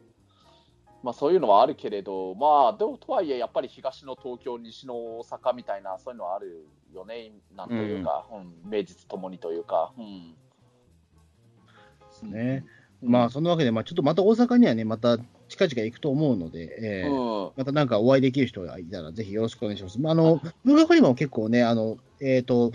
[1.03, 8.69] まあ、そういうのはあるけれど、まあ、でもとはいえ、やっぱり東の東京、西の大阪みたいな、そういうのはあるよね、なんというか、うん。
[8.69, 9.91] 名実ともにというか。
[9.97, 10.31] うん。
[10.31, 10.37] で
[12.09, 12.65] すね。
[13.01, 13.11] うん。
[13.11, 15.17] まあ、そんなわけで、まあ、ちょっとまた大阪にはね、また
[15.49, 17.09] 近々行くと思うので、ええ。
[17.09, 17.51] うん。
[17.57, 19.99] またなんかお会いできる人がいたら、ぜひよろしくお願いします。
[19.99, 22.71] まあ、あの、文学にも結構ね、あの、えっ、と、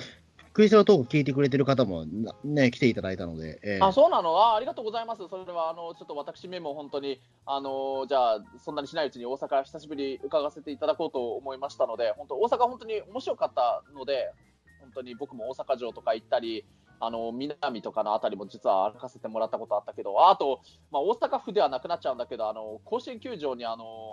[0.58, 3.78] クリスタルトーク聞いてくれてる方もなね、来ていただいたので、ええ。
[3.80, 4.36] あそうなの？
[4.38, 14.32] あありがとうございます、それはあのちょっと私めも本当に、あのじゃあ、そんなにしないうちに大阪、久しぶりに伺わせていただこうと思いましたので、本当、大阪、本当に面白かったので、
[14.80, 16.66] 本当に僕も大阪城とか行ったり、
[16.98, 24.10] あの南とかのあたりも実は歩かせてもらったことあったけど、あと、まあ、大阪府ではなくなっちゃうんだけど、あの甲子園球場にあの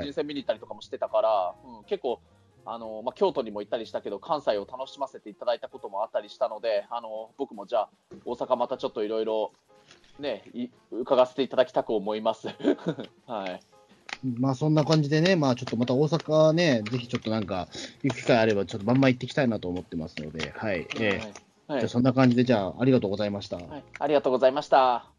[0.00, 2.20] 人戦見に行ったりとかもしてたから、うん結構。
[2.70, 7.90] あのまあ、京都にも行ったりしたけど関西を楽しませていただいたこともあったりしたのであの僕もじゃあ
[8.26, 9.52] 大阪またちょっといろいろ
[10.18, 12.48] ねい伺わせていただきたく思います。
[13.26, 13.62] はい。
[14.36, 17.68] まあそんな感じでね、まあちょっとまた大阪ね、ぜひちょっとなんか、
[18.02, 20.88] 行く機会あれば、ちょっとバンバン行ってきたいなと思ってますので、はい。
[20.98, 23.58] ええはいじゃあそんな感じで、じゃあ、ありがとうございました。
[23.58, 25.17] はい、ありがとうございました。